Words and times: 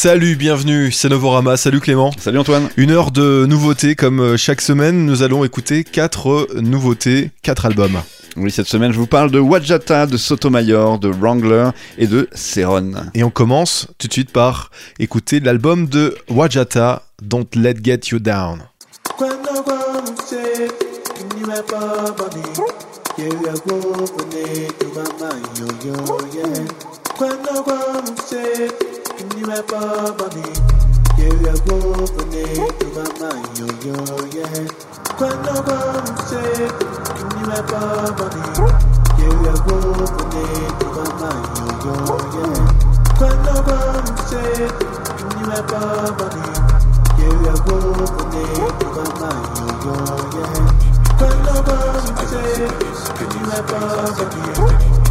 Salut, 0.00 0.36
bienvenue, 0.36 0.92
c'est 0.92 1.08
Novorama, 1.08 1.56
salut 1.56 1.80
Clément. 1.80 2.12
Salut 2.20 2.38
Antoine. 2.38 2.68
Une 2.76 2.92
heure 2.92 3.10
de 3.10 3.46
nouveautés, 3.46 3.96
comme 3.96 4.20
euh, 4.20 4.36
chaque 4.36 4.60
semaine, 4.60 5.04
nous 5.04 5.24
allons 5.24 5.42
écouter 5.42 5.82
quatre 5.82 6.46
nouveautés, 6.54 7.32
quatre 7.42 7.66
albums. 7.66 8.00
Oui, 8.36 8.52
cette 8.52 8.68
semaine, 8.68 8.92
je 8.92 8.96
vous 8.96 9.08
parle 9.08 9.32
de 9.32 9.40
Wajata, 9.40 10.06
de 10.06 10.16
Sotomayor, 10.16 11.00
de 11.00 11.08
Wrangler 11.08 11.70
et 11.98 12.06
de 12.06 12.28
Seron. 12.32 12.92
Et 13.14 13.24
on 13.24 13.30
commence 13.30 13.88
tout 13.98 14.06
de 14.06 14.12
suite 14.12 14.30
par 14.30 14.70
écouter 15.00 15.40
l'album 15.40 15.88
de 15.88 16.14
Wajata, 16.30 17.02
Don't 17.20 17.48
Let 17.56 17.78
Get 17.82 18.02
You 18.12 18.20
Down. 18.20 18.62
ni 29.38 29.44
rẹ 29.50 29.60
bọ́ọ̀bọ 29.70 30.24
mi. 30.34 30.44
Yẹ̀rẹ̀ 31.18 31.56
gbogbo 31.64 32.22
ní 32.32 32.42
tó 32.78 32.86
bá 32.94 33.04
máa 33.20 33.36
yọ̀yọ̀ 33.58 34.22
yẹ. 34.36 34.46
Kwẹ́nà 35.18 35.52
bọ́ọ̀lù 35.66 36.12
ṣe 36.28 36.42
kí 37.16 37.22
ni 37.34 37.42
rẹ 37.50 37.60
bọ́ọ̀bọ 37.70 38.24
mi. 38.34 38.42
Yẹ̀rẹ̀ 39.20 39.56
gbogbo 39.64 40.22
ní 40.32 40.44
tó 40.78 40.86
bá 40.96 41.04
máa 41.20 41.38
yọ̀yọ̀ 41.56 42.18
yẹ. 42.34 42.46
Kwẹ́nà 43.18 43.54
bọ́ọ̀lù 43.66 44.12
ṣe 44.28 44.42
kí 45.18 45.24
ni 45.34 45.42
rẹ 45.50 45.60
bọ́ọ̀bọ 45.70 46.24
mi. 46.34 46.44
Yẹ̀rẹ̀ 47.20 47.56
gbogbo 47.64 47.92
ní 47.98 48.06
tó 48.18 48.22
yeah. 48.34 48.56
When 48.94 49.10
yọ̀yọ̀ 49.58 50.20
yẹ. 50.34 50.46
Kwẹ́nà 51.18 51.54
bọ́ọ̀lù 51.66 52.12
ṣe 52.30 52.42
kí 53.16 53.24
ni 53.32 53.40
rẹ 53.50 53.58
bọ́ọ̀bọ 53.70 54.24
mi. 54.32 54.42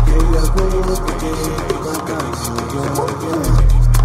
Yẹ̀rẹ̀ 0.10 0.46
gbogbo 0.54 0.80
ní 0.88 0.96
tó 1.06 1.58
my 1.84 1.96
mind, 2.10 2.40
yo, 2.48 2.56
yo, 2.74 3.06
yeah. 3.24 3.87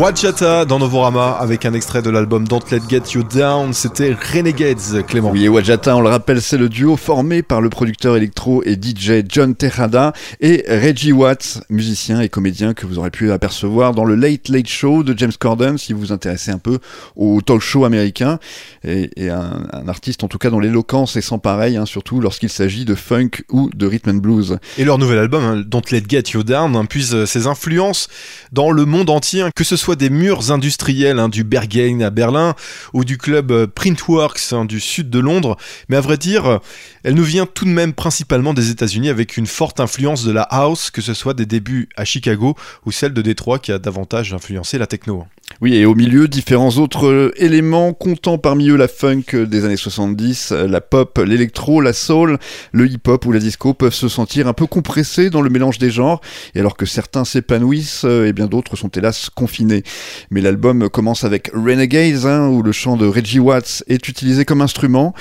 Wachata 0.00 0.64
dans 0.64 0.78
Novorama 0.78 1.32
avec 1.32 1.66
un 1.66 1.74
extrait 1.74 2.00
de 2.00 2.08
l'album 2.08 2.48
Don't 2.48 2.62
Let 2.70 2.80
Get 2.88 3.02
You 3.12 3.22
Down, 3.22 3.74
c'était 3.74 4.16
Renegades, 4.32 5.04
Clément. 5.06 5.30
Oui, 5.30 5.44
et 5.44 5.48
Wajata, 5.50 5.94
on 5.94 6.00
le 6.00 6.08
rappelle, 6.08 6.40
c'est 6.40 6.56
le 6.56 6.70
duo 6.70 6.96
formé 6.96 7.42
par 7.42 7.60
le 7.60 7.68
producteur 7.68 8.16
électro 8.16 8.62
et 8.64 8.78
DJ 8.80 9.22
John 9.28 9.54
Tejada 9.54 10.14
et 10.40 10.64
Reggie 10.66 11.12
Watts, 11.12 11.60
musicien 11.68 12.22
et 12.22 12.30
comédien 12.30 12.72
que 12.72 12.86
vous 12.86 12.98
aurez 12.98 13.10
pu 13.10 13.30
apercevoir 13.30 13.92
dans 13.92 14.06
le 14.06 14.14
Late 14.14 14.48
Late 14.48 14.68
Show 14.68 15.02
de 15.02 15.16
James 15.18 15.34
Corden 15.38 15.76
si 15.76 15.92
vous 15.92 16.00
vous 16.00 16.12
intéressez 16.12 16.50
un 16.50 16.56
peu 16.56 16.78
au 17.14 17.42
talk 17.42 17.60
show 17.60 17.84
américain 17.84 18.38
et, 18.82 19.10
et 19.16 19.28
un, 19.28 19.66
un 19.70 19.86
artiste 19.86 20.24
en 20.24 20.28
tout 20.28 20.38
cas 20.38 20.48
dont 20.48 20.60
l'éloquence 20.60 21.16
est 21.16 21.20
sans 21.20 21.38
pareil, 21.38 21.76
hein, 21.76 21.84
surtout 21.84 22.22
lorsqu'il 22.22 22.48
s'agit 22.48 22.86
de 22.86 22.94
funk 22.94 23.42
ou 23.50 23.68
de 23.74 23.86
rhythm 23.86 24.12
and 24.12 24.14
blues. 24.14 24.58
Et 24.78 24.84
leur 24.84 24.96
nouvel 24.96 25.18
album, 25.18 25.44
hein, 25.44 25.62
Don't 25.62 25.82
Let 25.90 26.04
Get 26.08 26.22
You 26.32 26.42
Down, 26.42 26.74
hein, 26.74 26.86
puise 26.86 27.26
ses 27.26 27.46
influences 27.46 28.08
dans 28.50 28.70
le 28.70 28.86
monde 28.86 29.10
entier, 29.10 29.42
hein, 29.42 29.50
que 29.54 29.62
ce 29.62 29.76
soit 29.76 29.89
des 29.96 30.10
murs 30.10 30.50
industriels 30.50 31.18
hein, 31.18 31.28
du 31.28 31.44
Berghain 31.44 32.00
à 32.00 32.10
Berlin 32.10 32.54
ou 32.92 33.04
du 33.04 33.18
club 33.18 33.50
euh, 33.50 33.66
Printworks 33.66 34.52
hein, 34.52 34.64
du 34.64 34.80
sud 34.80 35.10
de 35.10 35.18
Londres, 35.18 35.56
mais 35.88 35.96
à 35.96 36.00
vrai 36.00 36.16
dire, 36.16 36.60
elle 37.04 37.14
nous 37.14 37.24
vient 37.24 37.46
tout 37.46 37.64
de 37.64 37.70
même 37.70 37.92
principalement 37.92 38.54
des 38.54 38.70
États-Unis 38.70 39.08
avec 39.08 39.36
une 39.36 39.46
forte 39.46 39.80
influence 39.80 40.24
de 40.24 40.32
la 40.32 40.42
house, 40.42 40.90
que 40.90 41.00
ce 41.00 41.14
soit 41.14 41.34
des 41.34 41.46
débuts 41.46 41.88
à 41.96 42.04
Chicago 42.04 42.56
ou 42.86 42.92
celle 42.92 43.12
de 43.12 43.22
Détroit 43.22 43.58
qui 43.58 43.72
a 43.72 43.78
davantage 43.78 44.32
influencé 44.34 44.78
la 44.78 44.86
techno. 44.86 45.26
Oui, 45.60 45.74
et 45.74 45.84
au 45.84 45.94
milieu, 45.94 46.26
différents 46.26 46.78
autres 46.78 47.06
euh, 47.06 47.32
éléments, 47.36 47.92
comptant 47.92 48.38
parmi 48.38 48.70
eux 48.70 48.76
la 48.76 48.88
funk 48.88 49.24
des 49.34 49.66
années 49.66 49.76
70, 49.76 50.52
euh, 50.52 50.66
la 50.66 50.80
pop, 50.80 51.18
l'électro, 51.18 51.82
la 51.82 51.92
soul, 51.92 52.38
le 52.72 52.86
hip-hop 52.86 53.26
ou 53.26 53.32
la 53.32 53.40
disco 53.40 53.74
peuvent 53.74 53.92
se 53.92 54.08
sentir 54.08 54.48
un 54.48 54.54
peu 54.54 54.66
compressés 54.66 55.28
dans 55.28 55.42
le 55.42 55.50
mélange 55.50 55.76
des 55.76 55.90
genres, 55.90 56.22
et 56.54 56.60
alors 56.60 56.78
que 56.78 56.86
certains 56.86 57.26
s'épanouissent, 57.26 58.04
euh, 58.06 58.26
et 58.26 58.32
bien 58.32 58.46
d'autres 58.46 58.74
sont 58.76 58.88
hélas 58.88 59.28
confinés. 59.28 59.82
Mais 60.30 60.40
l'album 60.40 60.88
commence 60.88 61.24
avec 61.24 61.50
Renegades, 61.52 62.24
hein, 62.24 62.48
où 62.48 62.62
le 62.62 62.72
chant 62.72 62.96
de 62.96 63.06
Reggie 63.06 63.40
Watts 63.40 63.84
est 63.86 64.08
utilisé 64.08 64.46
comme 64.46 64.62
instrument, 64.62 65.14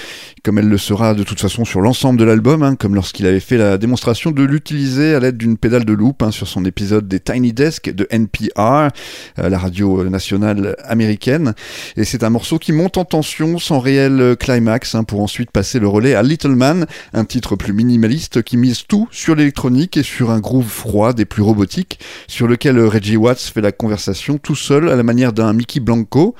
comme 0.46 0.58
elle 0.58 0.70
le 0.70 0.78
sera 0.78 1.16
de 1.16 1.24
toute 1.24 1.42
façon 1.42 1.66
sur 1.66 1.82
l'ensemble 1.82 2.18
de 2.18 2.24
l'album, 2.24 2.64
hein, 2.64 2.76
comme 2.76 2.96
lorsqu'il 2.96 3.26
avait 3.26 3.42
fait 3.42 3.58
la 3.58 3.78
démonstration 3.78 4.32
de 4.32 4.44
l'utiliser 4.44 5.16
à 5.16 5.20
l'aide 5.20 5.36
d'une 5.36 5.58
pédale 5.58 5.84
de 5.84 5.94
loop 5.94 6.24
hein, 6.24 6.32
sur 6.32 6.48
son 6.48 6.64
épisode 6.64 7.10
des 7.10 7.20
Tiny 7.20 7.52
Desk 7.52 7.90
de 7.90 8.08
NPR, 8.10 8.88
la 9.36 9.58
radio 9.58 10.04
nationale 10.06 10.19
américaine. 10.84 11.54
Et 11.98 12.04
c'est 12.04 12.24
un 12.24 12.30
morceau 12.30 12.60
qui 12.60 12.72
monte 12.72 12.98
en 12.98 13.06
tension 13.06 13.60
sans 13.60 13.80
réel 13.80 14.20
euh, 14.22 14.36
climax, 14.36 14.96
hein, 14.96 15.04
pour 15.04 15.22
ensuite 15.22 15.52
passer 15.52 15.80
le 15.80 15.88
relais 15.88 16.16
à 16.16 16.24
Little 16.24 16.56
Man, 16.56 16.86
un 17.14 17.26
titre 17.26 17.56
plus 17.56 17.74
minimaliste 17.74 18.42
qui 18.42 18.58
mise 18.58 18.84
tout 18.88 19.08
sur 19.12 19.36
l'électronique 19.36 19.98
et 19.98 20.04
sur 20.04 20.32
un 20.32 20.40
groove 20.40 20.68
froid 20.68 21.14
des 21.14 21.26
plus 21.26 21.42
robotiques, 21.42 22.00
sur 22.28 22.48
lequel 22.48 22.78
euh, 22.78 22.88
Reggie 22.88 23.18
Watts 23.18 23.40
fait 23.40 23.62
la 23.62 23.72
conversation 23.72 24.38
tout 24.38 24.56
seul 24.56 24.90
à 24.90 24.96
la 24.96 25.04
manière 25.04 25.34
d'un 25.34 25.54
Mickey 25.54 25.80
Blanco. 25.80 26.36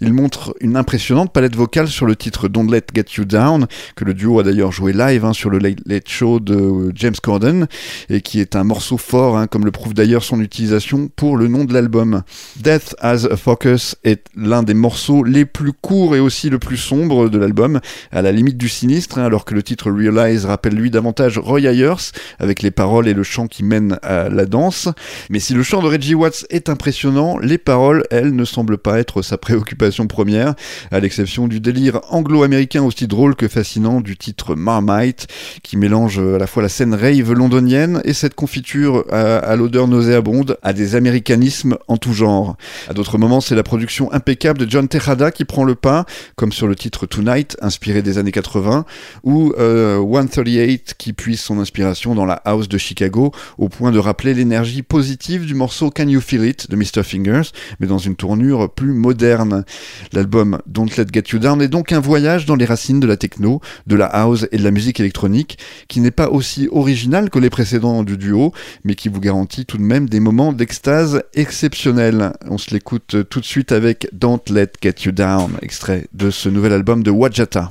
Il 0.00 0.12
montre 0.12 0.54
une 0.60 0.76
impressionnante 0.76 1.32
palette 1.32 1.56
vocale 1.56 1.88
sur 1.88 2.06
le 2.06 2.16
titre 2.16 2.48
Don't 2.48 2.70
Let 2.70 2.86
Get 2.94 3.06
You 3.16 3.24
Down, 3.24 3.66
que 3.96 4.04
le 4.04 4.14
duo 4.14 4.40
a 4.40 4.42
d'ailleurs 4.42 4.72
joué 4.72 4.92
live 4.92 5.24
hein, 5.24 5.32
sur 5.32 5.50
le 5.50 5.58
Late 5.58 6.08
Show 6.08 6.40
de 6.40 6.54
euh, 6.54 6.92
James 6.94 7.14
Corden, 7.22 7.66
et 8.08 8.20
qui 8.20 8.40
est 8.40 8.56
un 8.56 8.64
morceau 8.64 8.98
fort, 8.98 9.36
hein, 9.36 9.46
comme 9.46 9.64
le 9.64 9.70
prouve 9.70 9.94
d'ailleurs 9.94 10.24
son 10.24 10.40
utilisation 10.40 11.08
pour 11.14 11.36
le 11.36 11.48
nom 11.48 11.64
de 11.64 11.72
l'album. 11.72 12.22
Death 12.56 12.94
Focus 13.36 13.96
est 14.04 14.26
l'un 14.36 14.62
des 14.62 14.74
morceaux 14.74 15.24
les 15.24 15.44
plus 15.44 15.72
courts 15.72 16.16
et 16.16 16.20
aussi 16.20 16.50
le 16.50 16.58
plus 16.58 16.76
sombre 16.76 17.28
de 17.28 17.38
l'album, 17.38 17.80
à 18.10 18.22
la 18.22 18.32
limite 18.32 18.56
du 18.56 18.68
sinistre, 18.68 19.18
hein, 19.18 19.24
alors 19.24 19.44
que 19.44 19.54
le 19.54 19.62
titre 19.62 19.90
Realize 19.90 20.44
rappelle 20.44 20.74
lui 20.74 20.90
davantage 20.90 21.38
Roy 21.38 21.62
Ayers, 21.62 22.12
avec 22.38 22.62
les 22.62 22.70
paroles 22.70 23.08
et 23.08 23.14
le 23.14 23.22
chant 23.22 23.46
qui 23.46 23.62
mènent 23.64 23.98
à 24.02 24.28
la 24.28 24.46
danse. 24.46 24.88
Mais 25.30 25.40
si 25.40 25.54
le 25.54 25.62
chant 25.62 25.82
de 25.82 25.88
Reggie 25.88 26.14
Watts 26.14 26.46
est 26.50 26.68
impressionnant, 26.68 27.38
les 27.38 27.58
paroles, 27.58 28.04
elles, 28.10 28.34
ne 28.34 28.44
semblent 28.44 28.78
pas 28.78 28.98
être 28.98 29.22
sa 29.22 29.38
préoccupation 29.38 30.06
première, 30.06 30.54
à 30.90 31.00
l'exception 31.00 31.48
du 31.48 31.60
délire 31.60 32.00
anglo-américain 32.10 32.82
aussi 32.82 33.06
drôle 33.06 33.34
que 33.34 33.48
fascinant 33.48 34.00
du 34.00 34.16
titre 34.16 34.54
Marmite, 34.54 35.26
qui 35.62 35.76
mélange 35.76 36.18
à 36.18 36.38
la 36.38 36.46
fois 36.46 36.62
la 36.62 36.68
scène 36.68 36.94
rave 36.94 37.32
londonienne 37.32 38.00
et 38.04 38.12
cette 38.12 38.34
confiture 38.34 39.04
à, 39.10 39.54
l'odeur 39.56 39.88
nauséabonde 39.88 40.56
à 40.62 40.72
des 40.72 40.94
américanismes 40.94 41.76
en 41.88 41.96
tout 41.96 42.12
genre. 42.12 42.56
D'autres 42.94 43.11
moments, 43.18 43.40
c'est 43.40 43.54
la 43.54 43.62
production 43.62 44.12
impeccable 44.12 44.58
de 44.58 44.70
John 44.70 44.88
Tejada 44.88 45.30
qui 45.30 45.44
prend 45.44 45.64
le 45.64 45.74
pas, 45.74 46.04
comme 46.36 46.52
sur 46.52 46.66
le 46.66 46.74
titre 46.74 47.06
Tonight, 47.06 47.56
inspiré 47.60 48.02
des 48.02 48.18
années 48.18 48.32
80, 48.32 48.84
ou 49.24 49.52
euh, 49.58 50.00
138 50.00 50.94
qui 50.98 51.12
puise 51.12 51.40
son 51.40 51.58
inspiration 51.58 52.14
dans 52.14 52.24
la 52.24 52.34
house 52.44 52.68
de 52.68 52.78
Chicago, 52.78 53.32
au 53.58 53.68
point 53.68 53.92
de 53.92 53.98
rappeler 53.98 54.34
l'énergie 54.34 54.82
positive 54.82 55.46
du 55.46 55.54
morceau 55.54 55.90
Can 55.90 56.08
You 56.08 56.20
Feel 56.20 56.44
It 56.44 56.70
de 56.70 56.76
Mr. 56.76 57.02
Fingers, 57.02 57.50
mais 57.80 57.86
dans 57.86 57.98
une 57.98 58.16
tournure 58.16 58.70
plus 58.70 58.92
moderne. 58.92 59.64
L'album 60.12 60.58
Don't 60.66 60.88
Let 60.96 61.06
Get 61.12 61.24
You 61.32 61.38
Down 61.38 61.60
est 61.62 61.68
donc 61.68 61.92
un 61.92 62.00
voyage 62.00 62.46
dans 62.46 62.56
les 62.56 62.64
racines 62.64 63.00
de 63.00 63.06
la 63.06 63.16
techno, 63.16 63.60
de 63.86 63.96
la 63.96 64.06
house 64.06 64.46
et 64.52 64.58
de 64.58 64.64
la 64.64 64.70
musique 64.70 65.00
électronique, 65.00 65.58
qui 65.88 66.00
n'est 66.00 66.10
pas 66.10 66.28
aussi 66.28 66.68
original 66.70 67.30
que 67.30 67.38
les 67.38 67.50
précédents 67.50 68.02
du 68.02 68.16
duo, 68.16 68.52
mais 68.84 68.94
qui 68.94 69.08
vous 69.08 69.20
garantit 69.20 69.66
tout 69.66 69.78
de 69.78 69.82
même 69.82 70.08
des 70.08 70.20
moments 70.20 70.52
d'extase 70.52 71.22
exceptionnels. 71.34 72.32
On 72.48 72.58
se 72.58 72.70
l'écoute 72.70 73.01
tout 73.06 73.40
de 73.40 73.44
suite 73.44 73.72
avec 73.72 74.08
Don't 74.12 74.40
Let 74.50 74.72
Get 74.82 74.94
You 75.04 75.12
Down, 75.12 75.58
extrait 75.62 76.06
de 76.12 76.30
ce 76.30 76.48
nouvel 76.48 76.72
album 76.72 77.02
de 77.02 77.10
Wajata. 77.10 77.68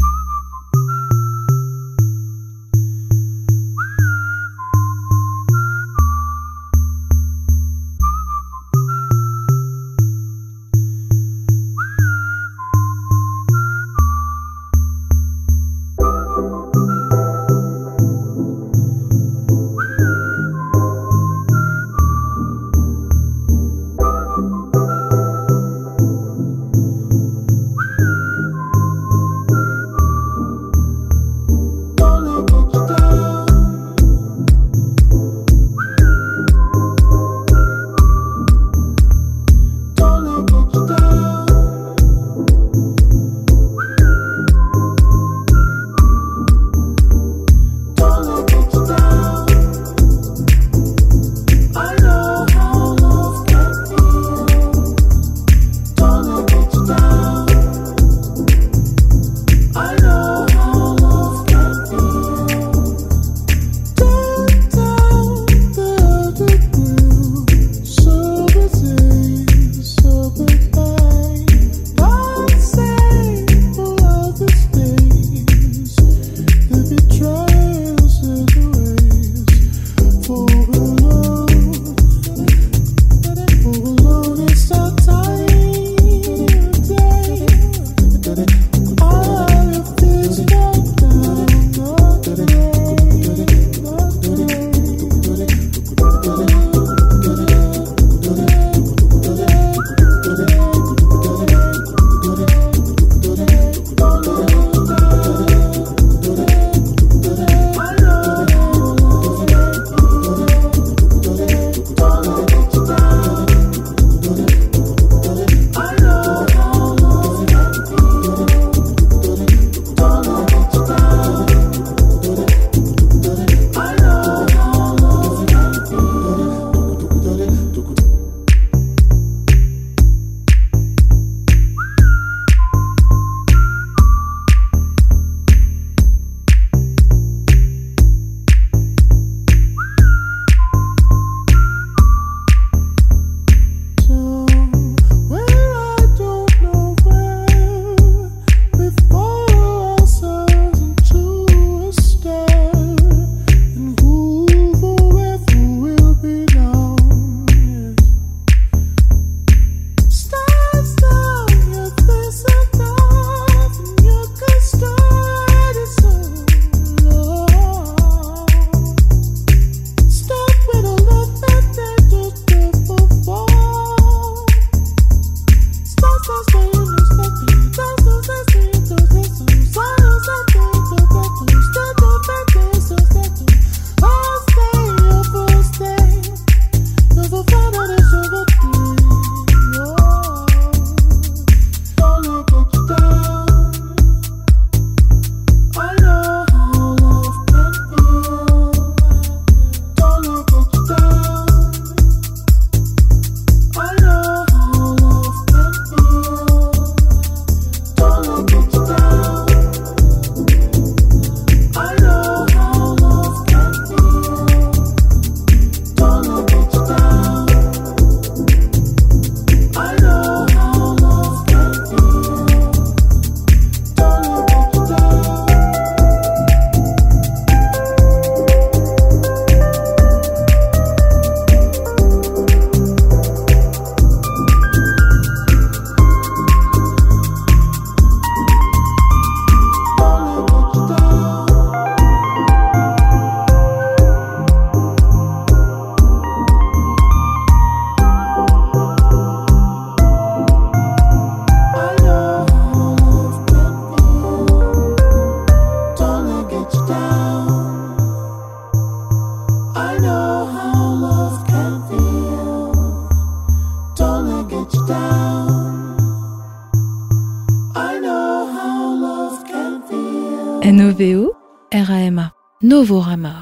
Novorama. 272.81 273.40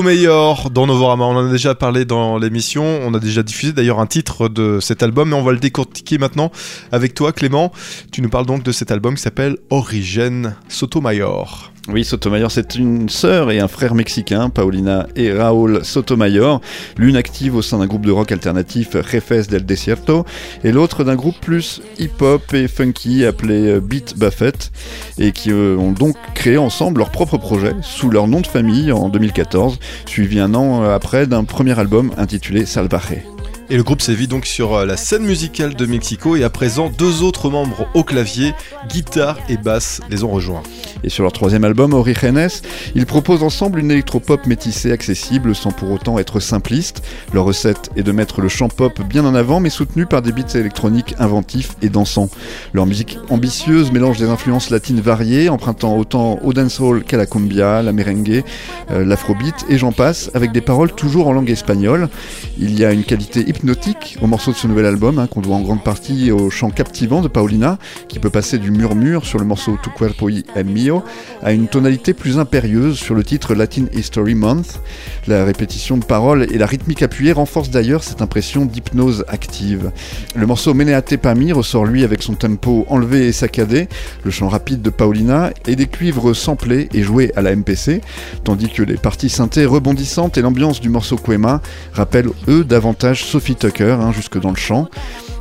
Sotomayor 0.00 0.70
dans 0.70 0.86
Novorama, 0.86 1.26
on 1.26 1.36
en 1.36 1.46
a 1.46 1.50
déjà 1.50 1.74
parlé 1.74 2.06
dans 2.06 2.38
l'émission, 2.38 3.00
on 3.02 3.12
a 3.12 3.18
déjà 3.18 3.42
diffusé 3.42 3.74
d'ailleurs 3.74 4.00
un 4.00 4.06
titre 4.06 4.48
de 4.48 4.80
cet 4.80 5.02
album, 5.02 5.28
mais 5.28 5.36
on 5.36 5.42
va 5.42 5.52
le 5.52 5.58
décortiquer 5.58 6.16
maintenant 6.16 6.50
avec 6.90 7.12
toi 7.12 7.32
Clément. 7.32 7.70
Tu 8.12 8.22
nous 8.22 8.28
parles 8.28 8.46
donc 8.46 8.64
de 8.64 8.72
cet 8.72 8.90
album 8.90 9.14
qui 9.14 9.22
s'appelle 9.22 9.56
Origène 9.70 10.56
Sotomayor. 10.68 11.72
Oui, 11.88 12.04
Sotomayor, 12.04 12.50
c'est 12.50 12.74
une 12.74 13.08
sœur 13.08 13.52
et 13.52 13.60
un 13.60 13.68
frère 13.68 13.94
mexicain, 13.94 14.50
Paulina 14.50 15.06
et 15.14 15.32
Raúl 15.32 15.84
Sotomayor, 15.84 16.60
l'une 16.98 17.16
active 17.16 17.54
au 17.54 17.62
sein 17.62 17.78
d'un 17.78 17.86
groupe 17.86 18.04
de 18.04 18.10
rock 18.10 18.32
alternatif 18.32 18.96
Jefes 19.10 19.48
del 19.48 19.64
Desierto, 19.64 20.24
et 20.64 20.72
l'autre 20.72 21.04
d'un 21.04 21.14
groupe 21.14 21.36
plus 21.40 21.82
hip-hop 21.98 22.52
et 22.52 22.68
funky 22.68 23.24
appelé 23.24 23.68
euh, 23.68 23.80
Beat 23.80 24.18
Buffett, 24.18 24.72
et 25.18 25.30
qui 25.30 25.52
euh, 25.52 25.76
ont 25.76 25.92
donc 25.92 26.16
créé 26.34 26.58
ensemble 26.58 26.98
leur 26.98 27.10
propre 27.10 27.38
projet 27.38 27.72
sous 27.82 28.10
leur 28.10 28.26
nom 28.26 28.40
de 28.40 28.46
famille 28.46 28.92
en 28.92 29.08
2014, 29.08 29.78
suivi 30.06 30.40
un 30.40 30.54
an 30.54 30.82
euh, 30.82 30.94
après 30.94 31.26
d'un 31.26 31.44
premier 31.44 31.78
album 31.78 32.10
intitulé 32.18 32.66
Salvaje. 32.66 33.29
Et 33.72 33.76
le 33.76 33.84
groupe 33.84 34.02
sévit 34.02 34.26
donc 34.26 34.46
sur 34.46 34.74
euh, 34.74 34.84
la 34.84 34.96
scène 34.96 35.22
musicale 35.22 35.76
de 35.76 35.86
Mexico 35.86 36.34
et 36.34 36.42
à 36.42 36.50
présent 36.50 36.90
deux 36.90 37.22
autres 37.22 37.50
membres 37.50 37.86
au 37.94 38.02
clavier, 38.02 38.52
guitare 38.88 39.38
et 39.48 39.56
basse, 39.56 40.00
les 40.10 40.24
ont 40.24 40.30
rejoints. 40.30 40.64
Et 41.04 41.08
sur 41.08 41.22
leur 41.22 41.32
troisième 41.32 41.62
album, 41.62 41.92
Origenes, 41.92 42.48
ils 42.96 43.06
proposent 43.06 43.44
ensemble 43.44 43.78
une 43.78 43.92
électropop 43.92 44.44
métissée 44.48 44.90
accessible 44.90 45.54
sans 45.54 45.70
pour 45.70 45.92
autant 45.92 46.18
être 46.18 46.40
simpliste. 46.40 47.04
Leur 47.32 47.44
recette 47.44 47.90
est 47.94 48.02
de 48.02 48.10
mettre 48.10 48.40
le 48.40 48.48
chant 48.48 48.66
pop 48.66 49.00
bien 49.02 49.24
en 49.24 49.36
avant 49.36 49.60
mais 49.60 49.70
soutenu 49.70 50.04
par 50.04 50.20
des 50.20 50.32
beats 50.32 50.58
électroniques 50.58 51.14
inventifs 51.20 51.76
et 51.80 51.90
dansants. 51.90 52.28
Leur 52.72 52.86
musique 52.86 53.18
ambitieuse 53.28 53.92
mélange 53.92 54.18
des 54.18 54.30
influences 54.30 54.70
latines 54.70 55.00
variées, 55.00 55.48
empruntant 55.48 55.96
autant 55.96 56.40
au 56.42 56.52
dancehall 56.52 57.04
qu'à 57.04 57.18
la 57.18 57.26
cumbia, 57.26 57.82
la 57.82 57.92
merengue, 57.92 58.42
euh, 58.90 59.04
l'afrobeat 59.04 59.64
et 59.68 59.78
j'en 59.78 59.92
passe, 59.92 60.28
avec 60.34 60.50
des 60.50 60.60
paroles 60.60 60.90
toujours 60.90 61.28
en 61.28 61.32
langue 61.32 61.50
espagnole. 61.50 62.08
Il 62.58 62.76
y 62.76 62.84
a 62.84 62.90
une 62.90 63.04
qualité 63.04 63.48
au 64.22 64.26
morceau 64.26 64.52
de 64.52 64.56
ce 64.56 64.66
nouvel 64.66 64.86
album, 64.86 65.18
hein, 65.18 65.26
qu'on 65.26 65.40
doit 65.40 65.56
en 65.56 65.60
grande 65.60 65.84
partie 65.84 66.30
au 66.30 66.48
chant 66.48 66.70
captivant 66.70 67.20
de 67.20 67.28
Paulina, 67.28 67.78
qui 68.08 68.18
peut 68.18 68.30
passer 68.30 68.58
du 68.58 68.70
murmure 68.70 69.26
sur 69.26 69.38
le 69.38 69.44
morceau 69.44 69.76
Tu 69.82 69.90
cuerpo 69.90 70.30
y 70.30 70.44
es 70.56 70.64
mio 70.64 71.02
à 71.42 71.52
une 71.52 71.68
tonalité 71.68 72.14
plus 72.14 72.38
impérieuse 72.38 72.96
sur 72.96 73.14
le 73.14 73.22
titre 73.22 73.54
Latin 73.54 73.84
History 73.92 74.34
Month. 74.34 74.80
La 75.26 75.44
répétition 75.44 75.98
de 75.98 76.04
paroles 76.04 76.46
et 76.50 76.56
la 76.56 76.66
rythmique 76.66 77.02
appuyée 77.02 77.32
renforcent 77.32 77.70
d'ailleurs 77.70 78.02
cette 78.02 78.22
impression 78.22 78.64
d'hypnose 78.64 79.24
active. 79.28 79.92
Le 80.34 80.46
morceau 80.46 80.72
Meneate 80.72 81.16
Pami 81.18 81.52
ressort 81.52 81.84
lui 81.84 82.02
avec 82.04 82.22
son 82.22 82.34
tempo 82.34 82.86
enlevé 82.88 83.26
et 83.26 83.32
saccadé, 83.32 83.88
le 84.24 84.30
chant 84.30 84.48
rapide 84.48 84.80
de 84.80 84.90
Paulina 84.90 85.50
et 85.66 85.76
des 85.76 85.86
cuivres 85.86 86.34
samplés 86.34 86.88
et 86.94 87.02
joués 87.02 87.32
à 87.36 87.42
la 87.42 87.54
MPC, 87.54 88.00
tandis 88.42 88.70
que 88.70 88.82
les 88.82 88.96
parties 88.96 89.28
synthés 89.28 89.66
rebondissantes 89.66 90.38
et 90.38 90.42
l'ambiance 90.42 90.80
du 90.80 90.88
morceau 90.88 91.16
Quema 91.16 91.60
rappellent 91.92 92.30
eux 92.48 92.64
davantage 92.64 93.24
Tucker 93.54 93.96
hein, 94.00 94.12
jusque 94.12 94.40
dans 94.40 94.50
le 94.50 94.56
chant. 94.56 94.88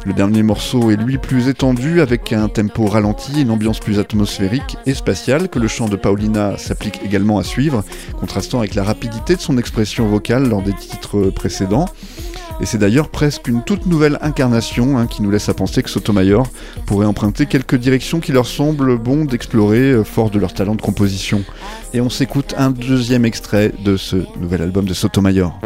Le 0.06 0.14
dernier 0.14 0.44
morceau 0.44 0.92
est 0.92 0.96
lui 0.96 1.18
plus 1.18 1.50
étendu 1.50 2.00
avec 2.00 2.32
un 2.32 2.48
tempo 2.48 2.86
ralenti 2.86 3.42
une 3.42 3.52
ambiance 3.52 3.80
plus 3.80 4.00
atmosphérique 4.00 4.78
et 4.86 4.94
spatiale 4.94 5.50
que 5.50 5.60
le 5.60 5.68
chant 5.68 5.90
de 5.90 5.98
Paulina 5.98 6.58
s'applique 6.58 7.02
également 7.04 7.38
à 7.38 7.44
suivre, 7.44 7.84
contrastant 8.20 8.60
avec 8.60 8.76
la 8.76 8.84
rapidité 8.84 9.36
de 9.36 9.42
son 9.42 9.58
expression 9.58 10.08
vocale 10.08 10.48
lors 10.48 10.62
des 10.62 10.74
titres 10.74 11.30
précédents. 11.32 11.86
Et 12.62 12.66
c'est 12.66 12.78
d'ailleurs 12.78 13.10
presque 13.10 13.48
une 13.48 13.64
toute 13.64 13.86
nouvelle 13.86 14.18
incarnation 14.22 14.98
hein, 14.98 15.08
qui 15.08 15.22
nous 15.22 15.32
laisse 15.32 15.48
à 15.48 15.54
penser 15.54 15.82
que 15.82 15.90
Sotomayor 15.90 16.48
pourrait 16.86 17.06
emprunter 17.06 17.46
quelques 17.46 17.76
directions 17.76 18.20
qui 18.20 18.34
leur 18.34 18.48
semblent 18.48 18.98
bon 18.98 19.24
d'explorer, 19.24 19.92
euh, 19.92 20.04
fort 20.04 20.30
de 20.30 20.40
leur 20.40 20.54
talent 20.54 20.76
de 20.76 20.82
composition. 20.82 21.44
Et 21.94 22.02
on 22.02 22.10
s'écoute 22.10 22.54
un 22.58 22.72
deuxième 22.72 23.26
extrait 23.26 23.74
de 23.84 23.96
ce 23.96 24.18
nouvel 24.40 24.62
album 24.62 24.86
de 24.86 24.94
Sotomayor. 24.94 25.58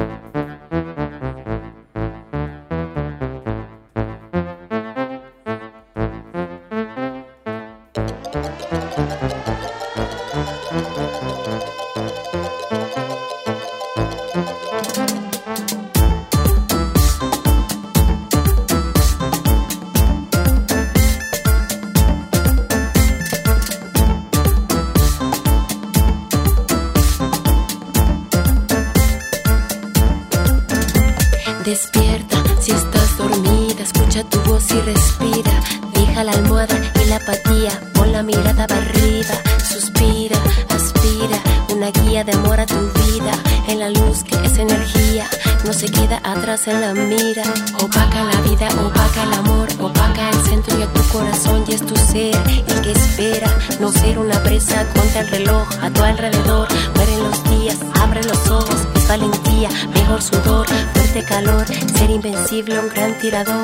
Tirador. 63.23 63.62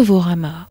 Novorama 0.00 0.69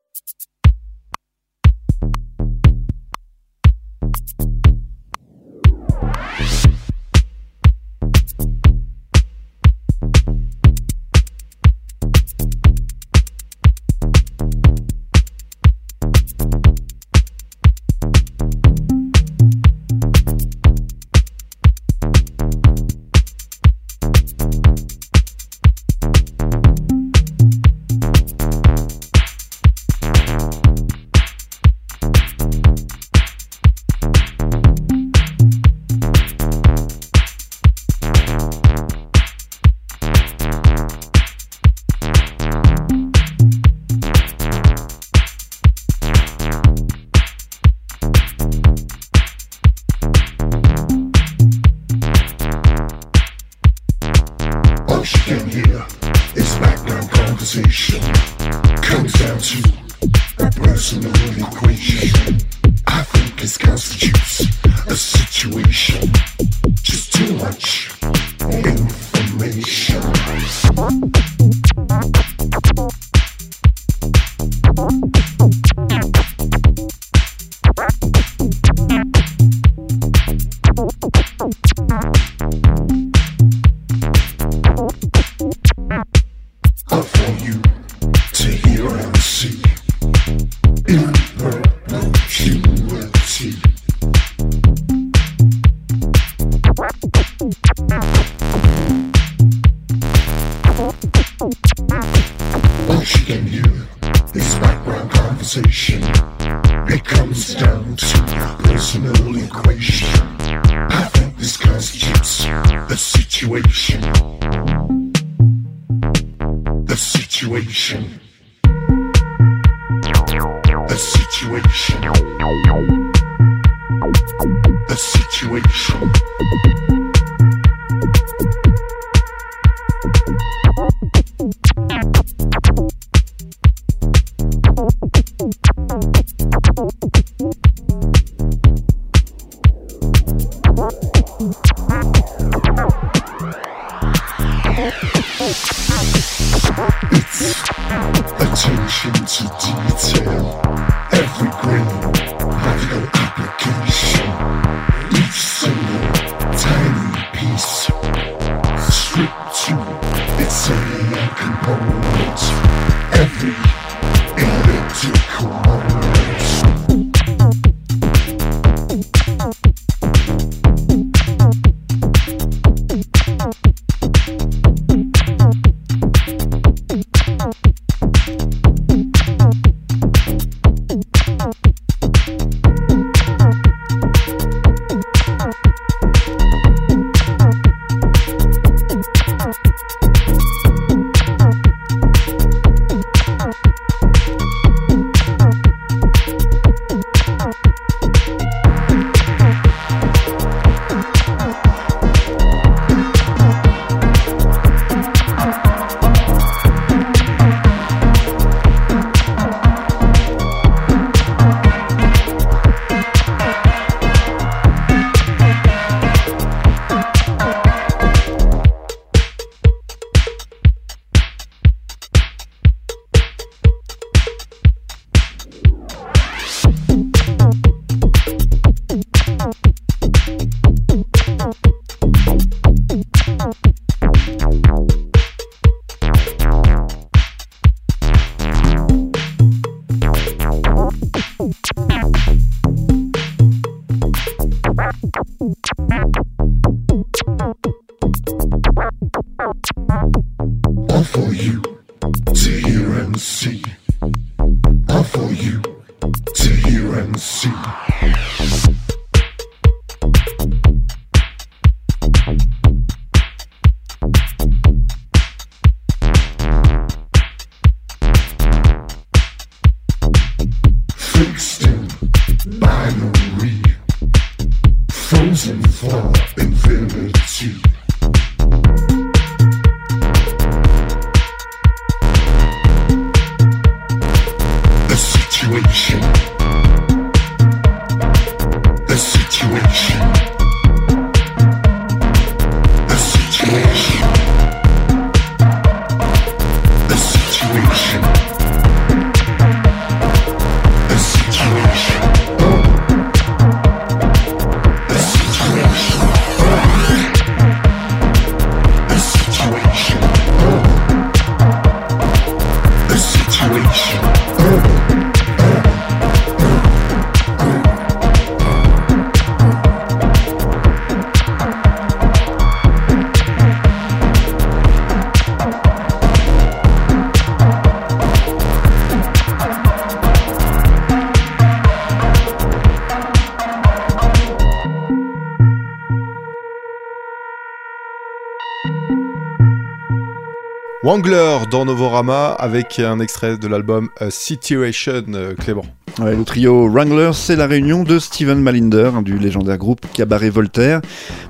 Wangler 340.90 341.42
dans 341.52 341.66
Novorama 341.66 342.32
avec 342.32 342.80
un 342.80 343.00
extrait 343.00 343.38
de 343.38 343.48
l'album 343.48 343.90
euh, 344.02 344.10
Situation 344.10 345.04
euh, 345.14 345.36
Clément. 345.36 345.62
Ouais, 346.02 346.16
le 346.16 346.24
trio 346.24 346.70
Wranglers, 346.70 347.14
c'est 347.14 347.36
la 347.36 347.46
réunion 347.46 347.84
de 347.84 348.00
Steven 348.00 348.40
Malinder 348.40 348.92
du 349.04 349.20
légendaire 349.20 349.58
groupe 349.58 349.82
Cabaret 349.94 350.30
Voltaire, 350.30 350.80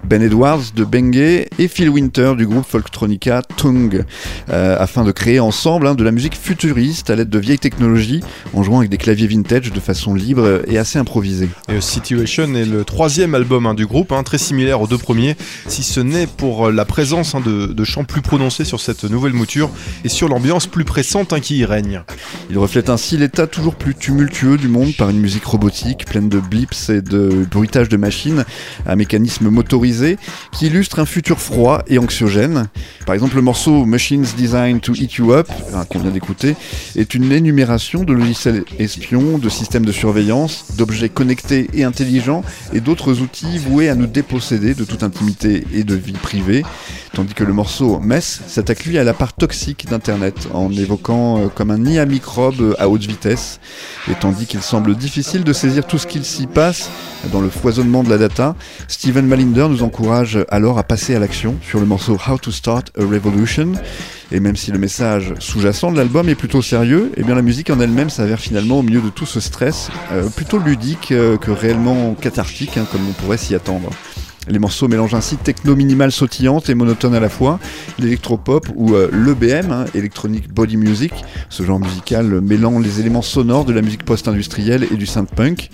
Ben 0.03 0.21
Edwards 0.21 0.61
de 0.75 0.83
Bengay 0.83 1.49
et 1.57 1.67
Phil 1.67 1.89
Winter 1.89 2.33
du 2.37 2.45
groupe 2.45 2.65
Folktronica 2.67 3.41
Tung, 3.57 4.05
euh, 4.51 4.77
afin 4.77 5.03
de 5.03 5.11
créer 5.11 5.39
ensemble 5.39 5.87
hein, 5.87 5.95
de 5.95 6.03
la 6.03 6.11
musique 6.11 6.35
futuriste 6.35 7.09
à 7.09 7.15
l'aide 7.15 7.29
de 7.29 7.39
vieilles 7.39 7.57
technologies, 7.57 8.21
en 8.53 8.61
jouant 8.61 8.79
avec 8.79 8.91
des 8.91 8.97
claviers 8.97 9.25
vintage 9.25 9.71
de 9.71 9.79
façon 9.79 10.13
libre 10.13 10.61
et 10.67 10.77
assez 10.77 10.99
improvisée. 10.99 11.49
Et 11.67 11.81
Situation 11.81 12.53
est 12.53 12.65
le 12.65 12.83
troisième 12.83 13.33
album 13.33 13.65
hein, 13.65 13.73
du 13.73 13.87
groupe, 13.87 14.11
hein, 14.11 14.21
très 14.21 14.37
similaire 14.37 14.81
aux 14.81 14.87
deux 14.87 14.99
premiers, 14.99 15.35
si 15.67 15.81
ce 15.81 15.99
n'est 15.99 16.27
pour 16.27 16.67
euh, 16.67 16.71
la 16.71 16.85
présence 16.85 17.35
de, 17.43 17.73
de 17.73 17.83
chants 17.83 18.03
plus 18.03 18.21
prononcés 18.21 18.65
sur 18.65 18.79
cette 18.79 19.03
nouvelle 19.05 19.33
mouture 19.33 19.71
et 20.03 20.09
sur 20.09 20.29
l'ambiance 20.29 20.67
plus 20.67 20.85
pressante 20.85 21.39
qui 21.39 21.57
y 21.57 21.65
règne. 21.65 22.03
Il 22.51 22.59
reflète 22.59 22.91
ainsi 22.91 23.17
l'état 23.17 23.47
toujours 23.47 23.73
plus 23.73 23.95
tumultueux 23.95 24.58
du 24.59 24.67
monde 24.67 24.95
par 24.95 25.09
une 25.09 25.19
musique 25.19 25.45
robotique 25.45 26.05
pleine 26.05 26.29
de 26.29 26.39
blips 26.39 26.89
et 26.89 27.01
de 27.01 27.45
bruitage 27.49 27.89
de 27.89 27.97
machines 27.97 28.45
à 28.85 28.95
mécanisme 28.95 29.49
motorisé 29.49 30.17
qui 30.51 30.67
illustre 30.67 30.99
un 30.99 31.05
futur 31.05 31.39
froid 31.39 31.81
et 31.87 31.97
anxiogène. 31.97 32.67
Par 33.05 33.15
exemple, 33.15 33.35
le 33.35 33.41
morceau 33.41 33.85
Machines 33.85 34.25
Designed 34.37 34.81
to 34.81 34.93
Eat 34.93 35.15
You 35.15 35.33
Up, 35.33 35.47
hein, 35.73 35.85
qu'on 35.85 35.99
vient 35.99 36.11
d'écouter, 36.11 36.55
est 36.95 37.13
une 37.13 37.31
énumération 37.31 38.03
de 38.03 38.13
logiciels 38.13 38.63
espions, 38.77 39.37
de 39.37 39.49
systèmes 39.49 39.85
de 39.85 39.91
surveillance, 39.91 40.75
d'objets 40.77 41.09
connectés 41.09 41.67
et 41.73 41.83
intelligents 41.83 42.43
et 42.73 42.81
d'autres 42.81 43.21
outils 43.21 43.57
voués 43.57 43.89
à 43.89 43.95
nous 43.95 44.07
déposséder 44.07 44.73
de 44.73 44.83
toute 44.83 45.03
intimité 45.03 45.63
et 45.73 45.83
de 45.83 45.95
vie 45.95 46.13
privée. 46.13 46.63
Tandis 47.13 47.33
que 47.33 47.43
le 47.43 47.53
morceau 47.53 47.99
Mess 47.99 48.41
s'attaque 48.47 48.85
lui 48.85 48.99
à 48.99 49.03
la 49.03 49.13
part 49.13 49.33
toxique 49.33 49.87
d'Internet 49.89 50.47
en 50.53 50.71
évoquant 50.71 51.39
euh, 51.39 51.47
comme 51.47 51.71
un 51.71 51.79
nid 51.79 51.97
à 51.97 52.05
microbes 52.05 52.75
à 52.77 52.87
haute 52.87 53.05
vitesse. 53.05 53.59
Et 54.09 54.13
tandis 54.13 54.45
qu'il 54.49 54.61
semble 54.61 54.95
difficile 54.95 55.43
de 55.43 55.53
saisir 55.53 55.85
tout 55.85 55.99
ce 55.99 56.07
qu'il 56.07 56.25
s'y 56.25 56.47
passe 56.47 56.89
dans 57.31 57.39
le 57.39 57.49
foisonnement 57.49 58.03
de 58.03 58.09
la 58.09 58.17
data, 58.17 58.55
Steven 58.87 59.25
Malinder 59.25 59.67
nous 59.69 59.83
encourage 59.83 60.39
alors 60.49 60.79
à 60.79 60.83
passer 60.83 61.15
à 61.15 61.19
l'action 61.19 61.55
sur 61.61 61.79
le 61.79 61.85
morceau 61.85 62.17
How 62.27 62.39
to 62.39 62.51
Start 62.51 62.91
a 62.97 63.03
Revolution. 63.03 63.73
Et 64.31 64.39
même 64.39 64.55
si 64.55 64.71
le 64.71 64.79
message 64.79 65.33
sous-jacent 65.39 65.91
de 65.91 65.97
l'album 65.97 66.29
est 66.29 66.35
plutôt 66.35 66.61
sérieux, 66.61 67.11
eh 67.15 67.23
bien 67.23 67.35
la 67.35 67.41
musique 67.41 67.69
en 67.69 67.79
elle-même 67.79 68.09
s'avère 68.09 68.39
finalement 68.39 68.79
au 68.79 68.81
milieu 68.81 69.01
de 69.01 69.09
tout 69.09 69.25
ce 69.25 69.39
stress 69.39 69.89
euh, 70.11 70.27
plutôt 70.29 70.57
ludique 70.57 71.11
euh, 71.11 71.37
que 71.37 71.51
réellement 71.51 72.15
cathartique, 72.15 72.77
hein, 72.77 72.85
comme 72.91 73.01
on 73.07 73.13
pourrait 73.13 73.37
s'y 73.37 73.53
attendre. 73.55 73.89
Les 74.49 74.59
morceaux 74.59 74.87
mélangent 74.87 75.13
ainsi 75.13 75.37
techno 75.37 75.75
minimale 75.75 76.11
sautillante 76.11 76.69
et 76.69 76.75
monotone 76.75 77.13
à 77.13 77.19
la 77.19 77.29
fois, 77.29 77.59
l'électropop 77.99 78.67
ou 78.75 78.95
euh, 78.95 79.09
l'EBM, 79.11 79.71
hein, 79.71 79.85
Electronic 79.93 80.51
Body 80.51 80.75
Music, 80.75 81.13
ce 81.49 81.63
genre 81.63 81.79
musical 81.79 82.41
mêlant 82.41 82.79
les 82.79 82.99
éléments 82.99 83.21
sonores 83.21 83.65
de 83.65 83.73
la 83.73 83.81
musique 83.81 84.03
post-industrielle 84.03 84.87
et 84.91 84.95
du 84.95 85.05
synth-punk. 85.05 85.69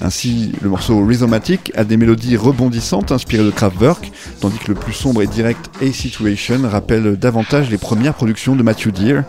Ainsi, 0.00 0.52
le 0.62 0.68
morceau 0.68 1.04
Rhythmatic 1.04 1.72
a 1.74 1.84
des 1.84 1.96
mélodies 1.96 2.36
rebondissantes 2.36 3.10
inspirées 3.10 3.44
de 3.44 3.50
Kraftwerk, 3.50 4.12
tandis 4.40 4.58
que 4.58 4.68
le 4.68 4.74
plus 4.74 4.92
sombre 4.92 5.22
et 5.22 5.26
direct 5.26 5.70
A-Situation 5.82 6.60
rappelle 6.68 7.16
davantage 7.16 7.70
les 7.70 7.78
premières 7.78 8.14
productions 8.14 8.54
de 8.54 8.62
Matthew 8.62 8.92
Deere. 8.92 9.24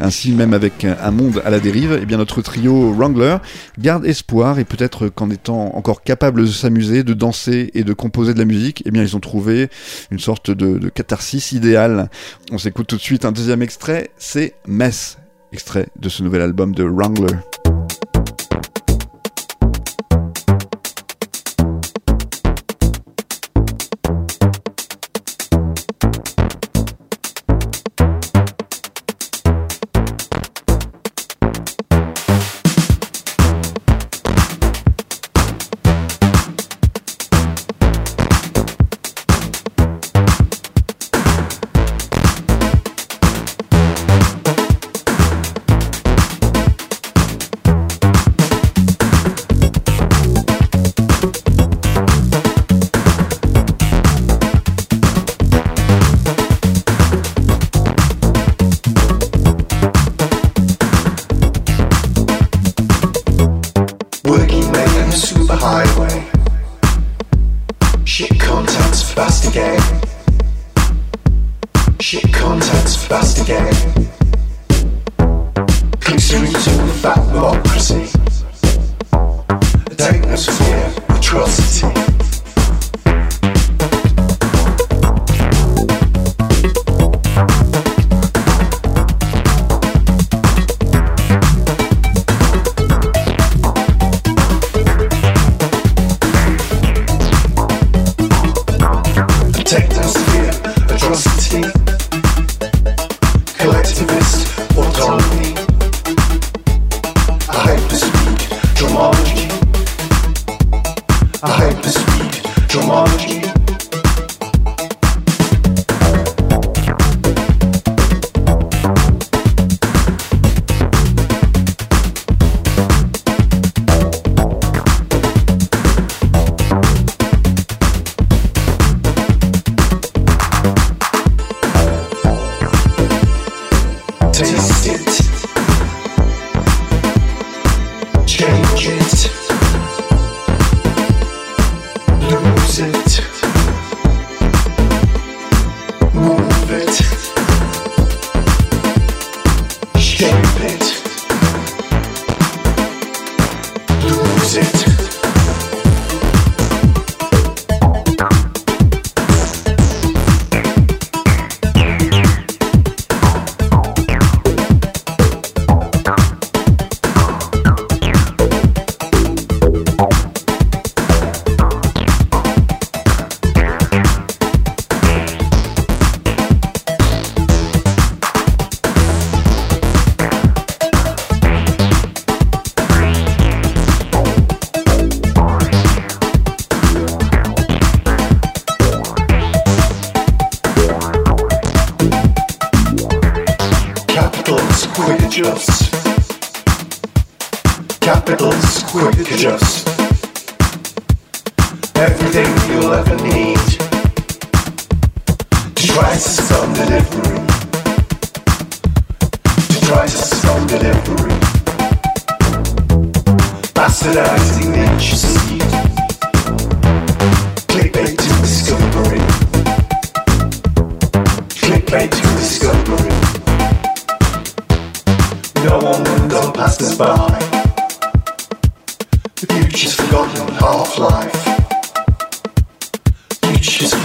Ainsi, 0.00 0.32
même 0.32 0.54
avec 0.54 0.84
un 0.84 1.10
monde 1.10 1.42
à 1.44 1.50
la 1.50 1.60
dérive, 1.60 1.98
eh 2.00 2.06
bien 2.06 2.18
notre 2.18 2.42
trio 2.42 2.92
Wrangler 2.92 3.36
garde 3.78 4.04
espoir 4.04 4.58
et 4.58 4.64
peut-être 4.64 5.08
qu'en 5.08 5.30
étant 5.30 5.76
encore 5.76 6.02
capable 6.02 6.42
de 6.42 6.46
s'amuser, 6.46 7.02
de 7.02 7.14
danser 7.14 7.70
et 7.74 7.84
de 7.84 7.92
composer 7.92 8.34
de 8.34 8.38
la 8.38 8.44
musique, 8.44 8.82
eh 8.86 8.90
bien 8.90 9.02
ils 9.02 9.16
ont 9.16 9.20
trouvé 9.20 9.68
une 10.10 10.18
sorte 10.18 10.50
de, 10.50 10.78
de 10.78 10.88
catharsis 10.88 11.52
idéale. 11.52 12.10
On 12.52 12.58
s'écoute 12.58 12.86
tout 12.86 12.96
de 12.96 13.00
suite 13.00 13.24
un 13.24 13.32
deuxième 13.32 13.62
extrait, 13.62 14.10
c'est 14.18 14.54
Mess, 14.66 15.18
extrait 15.52 15.86
de 15.98 16.08
ce 16.08 16.22
nouvel 16.22 16.42
album 16.42 16.74
de 16.74 16.84
Wrangler. 16.84 17.36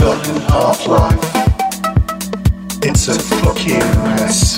forgotten 0.09 0.41
half-life. 0.41 1.23
It's 2.81 3.07
a 3.09 3.19
fucking 3.19 3.77
mess. 3.77 4.57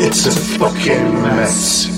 It's 0.00 0.26
a 0.26 0.58
fucking 0.58 1.22
mess. 1.22 1.95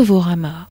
Novorama. 0.00 0.69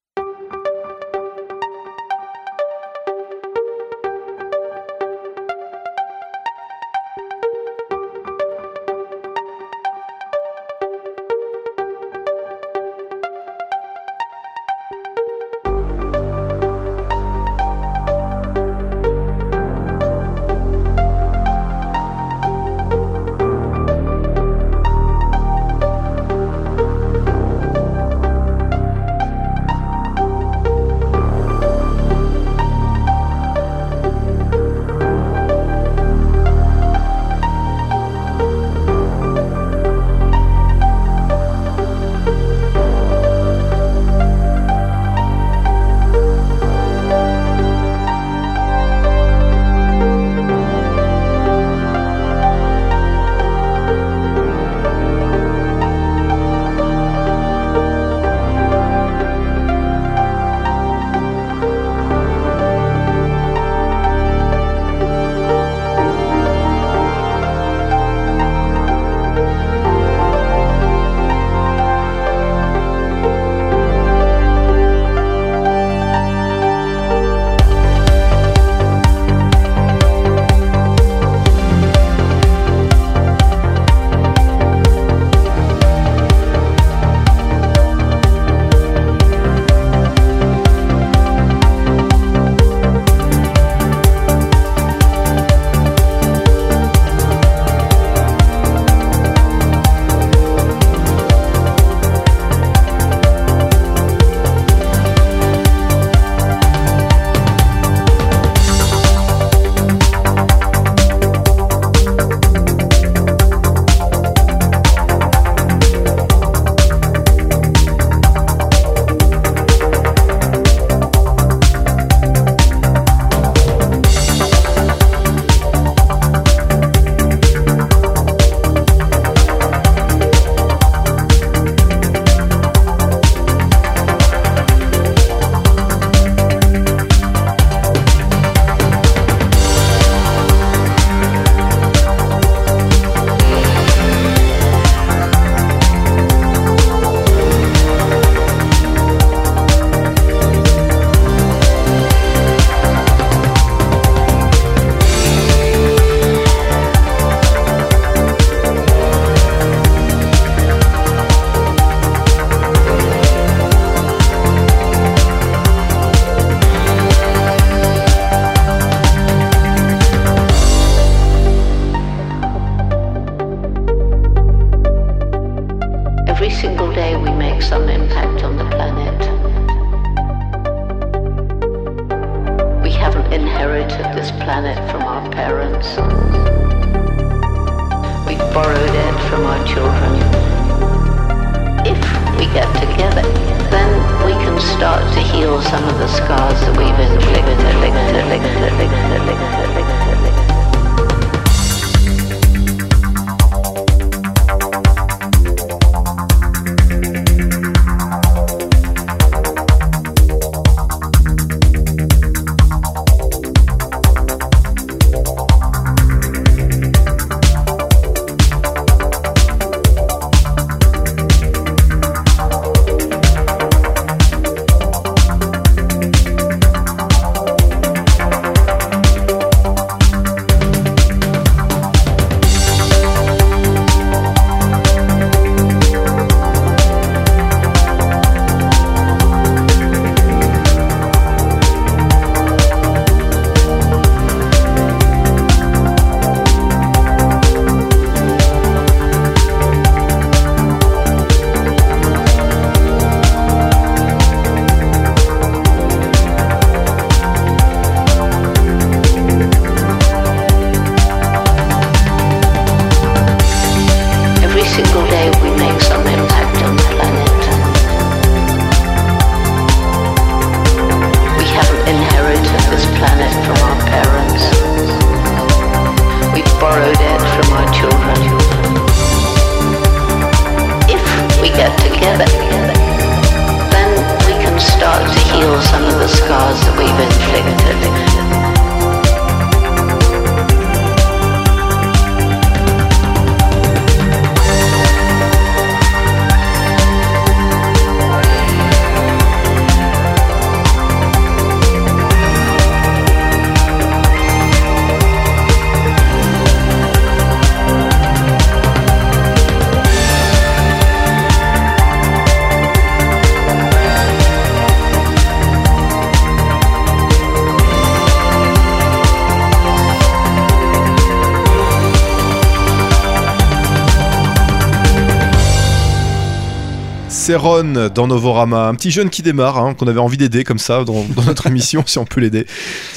Dans 327.74 328.08
Novorama, 328.08 328.68
un 328.68 328.76
petit 328.76 328.92
jeune 328.92 329.10
qui 329.10 329.22
démarre, 329.22 329.58
hein, 329.58 329.74
qu'on 329.74 329.88
avait 329.88 330.00
envie 330.00 330.18
d'aider 330.18 330.44
comme 330.44 330.60
ça 330.60 330.84
dans, 330.84 331.04
dans 331.04 331.24
notre 331.24 331.48
émission, 331.48 331.84
si 331.86 331.98
on 332.00 332.06
peut 332.06 332.22
l'aider. 332.22 332.46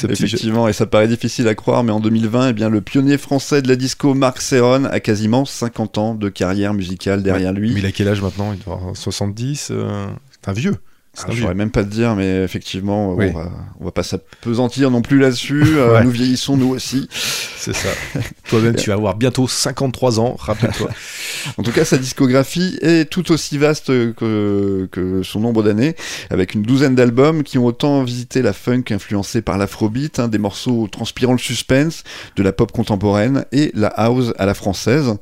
Effectivement, 0.09 0.69
et 0.69 0.73
ça 0.73 0.87
paraît 0.87 1.09
difficile 1.09 1.49
à 1.49 1.55
croire, 1.55 1.85
mais 1.85 1.93
en 1.93 2.01
2020, 2.01 2.49
eh 2.49 2.53
bien, 2.53 2.69
le 2.69 2.81
pionnier 2.81 3.19
français 3.19 3.63
de 3.63 3.69
la 3.69 3.77
disco, 3.77 4.15
Marc 4.15 4.41
Serron, 4.41 4.85
a 4.85 5.01
quasiment 5.01 5.45
50 5.45 5.99
ans 5.99 6.15
de 6.15 6.29
carrière 6.29 6.75
musicale 6.75 7.23
derrière 7.23 7.53
lui. 7.53 7.73
Mais 7.73 7.81
il 7.81 7.87
a 7.87 7.93
quel 7.93 8.09
âge 8.09 8.23
maintenant? 8.23 8.53
Il 8.53 8.59
doit 8.65 8.75
avoir 8.75 8.97
70 8.97 9.69
euh, 9.71 10.07
C'est 10.31 10.51
un 10.51 10.53
vieux. 10.53 10.77
Ah, 11.19 11.27
je 11.31 11.43
saurais 11.43 11.55
même 11.55 11.71
pas 11.71 11.85
te 11.85 11.91
dire, 11.91 12.15
mais 12.15 12.43
effectivement, 12.43 13.13
Oui. 13.13 13.27
on, 13.35 13.39
va, 13.39 13.51
on 13.81 13.85
va 13.85 13.91
pas 13.91 14.03
s'apesantir 14.03 14.91
non 14.91 15.03
plus 15.03 15.19
là-dessus. 15.19 15.63
Euh, 15.77 15.93
Ouais. 15.93 16.05
Nous 16.05 16.11
vieillissons, 16.11 16.57
nous 16.57 16.71
aussi. 16.71 17.07
C'est 17.13 17.75
ça. 17.75 17.91
Toi-même, 18.49 18.75
tu 18.77 18.89
vas 18.89 18.95
avoir 18.95 19.15
bientôt 19.17 19.47
53 19.47 20.21
ans, 20.21 20.37
rappelle-toi. 20.39 20.89
En 21.59 21.63
tout 21.63 21.73
cas, 21.73 21.85
sa 21.85 21.99
discographie 21.99 22.79
est 22.83 23.09
tout 23.11 23.33
aussi 23.33 23.59
vaste 23.59 23.87
que, 23.87 24.89
que 24.91 25.23
son 25.23 25.41
nombre 25.41 25.63
d'années, 25.63 25.95
avec 26.31 26.55
une 26.55 26.63
douzaine 26.63 26.95
d'albums 26.95 27.43
qui 27.43 27.59
ont 27.59 27.67
autant 27.67 28.03
visité 28.05 28.43
la 28.43 28.53
funk 28.53 28.85
influencée 28.91 29.43
par 29.43 29.59
l'afrobeat, 29.59 30.19
hein, 30.19 30.29
des 30.29 30.39
morceaux 30.39 30.89
transpirant 30.91 31.33
le 31.33 31.39
suspense, 31.39 32.05
de 32.37 32.43
la 32.43 32.53
pop 32.53 32.73
contemporaine 32.73 33.45
et 33.53 33.71
la 33.75 33.89
house 33.89 34.33
à 34.39 34.47
la 34.47 34.55
française. 34.55 35.15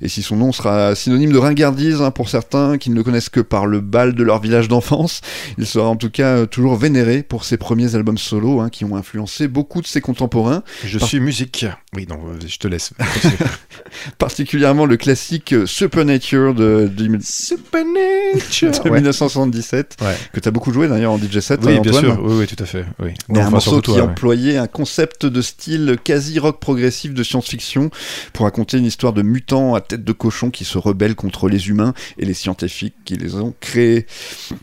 Et 0.00 0.08
si 0.08 0.22
son 0.22 0.36
nom 0.36 0.52
sera 0.52 0.94
synonyme 0.94 1.32
de 1.32 1.38
ringardise 1.38 2.00
hein, 2.02 2.10
pour 2.10 2.28
certains 2.28 2.78
qui 2.78 2.90
ne 2.90 2.94
le 2.94 3.02
connaissent 3.04 3.28
que 3.28 3.40
par 3.40 3.66
le 3.66 3.80
bal 3.80 4.14
de 4.14 4.22
leur 4.22 4.40
village 4.40 4.68
d'enfance, 4.68 5.20
il 5.58 5.66
sera 5.66 5.88
en 5.88 5.96
tout 5.96 6.10
cas 6.10 6.36
euh, 6.38 6.46
toujours 6.46 6.76
vénéré 6.76 7.22
pour 7.22 7.44
ses 7.44 7.56
premiers 7.56 7.94
albums 7.94 8.18
solo 8.18 8.60
hein, 8.60 8.68
qui 8.70 8.84
ont 8.84 8.96
influencé 8.96 9.48
beaucoup 9.48 9.80
de 9.82 9.86
ses 9.86 10.00
contemporains, 10.00 10.62
Je 10.84 10.98
Par- 10.98 11.08
suis 11.08 11.20
musique. 11.20 11.66
Oui, 11.94 12.06
non, 12.08 12.18
je 12.46 12.56
te 12.58 12.68
laisse. 12.68 12.92
Particulièrement 14.18 14.86
le 14.86 14.96
classique 14.96 15.52
euh, 15.52 15.66
Supernature 15.68 16.54
de, 16.54 16.90
de, 16.96 17.06
de 17.06 17.18
Supernature. 17.22 18.84
Ouais. 18.84 18.90
1977. 18.92 19.96
Ouais. 20.00 20.14
que 20.32 20.40
tu 20.40 20.48
as 20.48 20.50
beaucoup 20.52 20.72
joué 20.72 20.88
d'ailleurs 20.88 21.12
en 21.12 21.18
DJ 21.18 21.40
set, 21.40 21.60
Oui, 21.62 21.76
hein, 21.76 21.80
bien 21.80 21.92
Antoine. 21.92 22.04
sûr. 22.16 22.20
Oui, 22.24 22.34
oui, 22.40 22.46
tout 22.46 22.62
à 22.62 22.66
fait. 22.66 22.84
Oui. 23.00 23.10
Et 23.34 23.38
un 23.38 23.42
enfin, 23.42 23.50
morceau 23.50 23.76
qui 23.76 23.82
toi, 23.82 23.96
ouais. 23.96 24.00
employait 24.02 24.56
un 24.56 24.66
concept 24.66 25.26
de 25.26 25.40
style 25.42 25.96
quasi 26.02 26.38
rock 26.38 26.60
progressif 26.60 27.14
de 27.14 27.22
science-fiction 27.22 27.90
pour 28.32 28.44
raconter 28.44 28.78
une 28.78 28.84
histoire 28.86 29.12
de 29.12 29.22
mutants 29.22 29.74
à 29.74 29.80
tête 29.80 30.04
de 30.04 30.12
cochon 30.12 30.50
qui 30.50 30.64
se 30.64 30.78
rebellent 30.78 31.14
contre 31.14 31.48
les 31.48 31.68
humains 31.68 31.94
et 32.18 32.24
les 32.24 32.34
scientifiques 32.34 32.94
qui 33.04 33.14
les 33.16 33.34
ont 33.36 33.54
créés. 33.60 34.06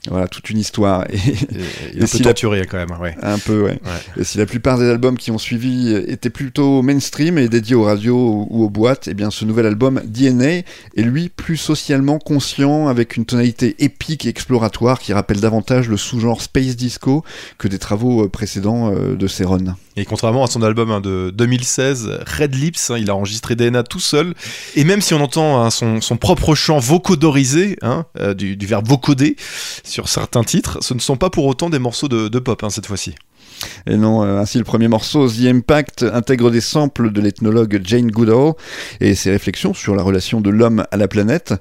Voilà, 0.10 0.28
toute 0.28 0.50
une 0.50 0.58
histoire. 0.60 1.06
Et, 1.12 1.18
Et- 1.98 2.04
un 2.04 2.06
si 2.06 2.22
peu 2.22 2.56
la- 2.56 2.66
quand 2.66 2.78
même. 2.78 2.92
Ouais. 3.02 3.16
un 3.22 3.38
peu, 3.40 3.62
ouais. 3.64 3.80
Et 4.18 4.24
si 4.24 4.38
la 4.38 4.46
plupart 4.46 4.78
des 4.80 4.90
albums 4.90 5.18
qui 5.18 5.32
ont 5.32 5.38
suivi 5.38 5.94
étaient 6.08 6.30
plutôt 6.30 6.82
mainstream 6.82 7.38
et 7.38 7.48
dédiés 7.50 7.76
aux 7.76 7.84
radios 7.84 8.48
ou 8.50 8.64
aux 8.64 8.70
boîtes, 8.70 9.08
eh 9.08 9.14
bien 9.14 9.30
ce 9.32 9.46
nouvel 9.46 9.66
album 9.66 10.02
DNA 10.06 10.62
est 10.96 11.02
lui 11.02 11.30
plus 11.30 11.58
socialement 11.58 12.20
conscient 12.20 12.88
avec 12.88 13.18
une 13.18 13.26
tonalité 13.26 13.76
épique 13.80 14.26
et 14.26 14.30
exploratoire 14.30 15.00
qui 15.00 15.14
rappelle 15.14 15.40
davantage 15.40 15.90
le 15.90 15.98
sous-genre 15.98 16.42
space 16.42 16.76
disco 16.76 17.24
que 17.58 17.68
des 17.68 17.80
travaux 17.80 18.26
euh, 18.26 18.30
précédents 18.30 18.92
euh, 18.92 19.16
de 19.16 19.28
Céron. 19.28 19.76
Et 19.98 20.06
contrairement 20.06 20.44
à 20.44 20.48
son 20.48 20.62
album 20.62 20.92
hein, 20.92 21.02
de 21.02 21.32
2016, 21.34 22.20
Red 22.38 22.56
Lips, 22.56 22.90
hein, 22.90 22.98
il 22.98 23.10
a 23.10 23.16
enregistré 23.16 23.56
DNA 23.56 23.84
tout 23.84 24.00
seul. 24.00 24.34
Et 24.76 24.84
même 24.84 25.02
si 25.02 25.14
on 25.14 25.22
entend 25.22 25.62
hein, 25.62 25.70
son, 25.70 26.02
son 26.02 26.18
propre 26.18 26.56
chant 26.56 26.80
vocodorisé, 26.80 27.78
euh, 27.84 28.34
du, 28.34 28.58
verbe 28.66 28.88
vocoder, 28.88 29.36
sur 29.84 30.10
certains 30.10 30.44
titres, 30.44 30.80
ce 30.82 30.94
ne 30.94 31.00
sont 31.00 31.18
pas 31.18 31.30
pour 31.30 31.46
autant 31.46 31.70
des 31.70 31.80
morceaux 31.80 32.08
de, 32.08 32.28
de 32.28 32.40
pop 32.40 32.64
cette 32.70 32.88
fois-ci. 32.88 33.16
Et 33.88 33.98
non, 33.98 34.24
euh, 34.24 34.40
ainsi 34.40 34.58
le 34.58 34.64
premier 34.64 34.88
morceau, 34.88 35.30
The 35.30 35.46
Impact, 35.46 36.04
intègre 36.04 36.52
des 36.52 36.62
samples 36.62 37.12
de 37.12 37.22
l'ethnologue 37.22 37.82
Jane 37.84 38.10
Goodall 38.10 38.54
et 39.00 39.16
ses 39.16 39.32
réflexions 39.32 39.74
sur 39.74 39.96
la 39.96 40.04
relation 40.04 40.42
de 40.42 40.50
l'homme 40.50 40.86
à 40.92 40.98
la 40.98 41.08
planète. 41.08 41.54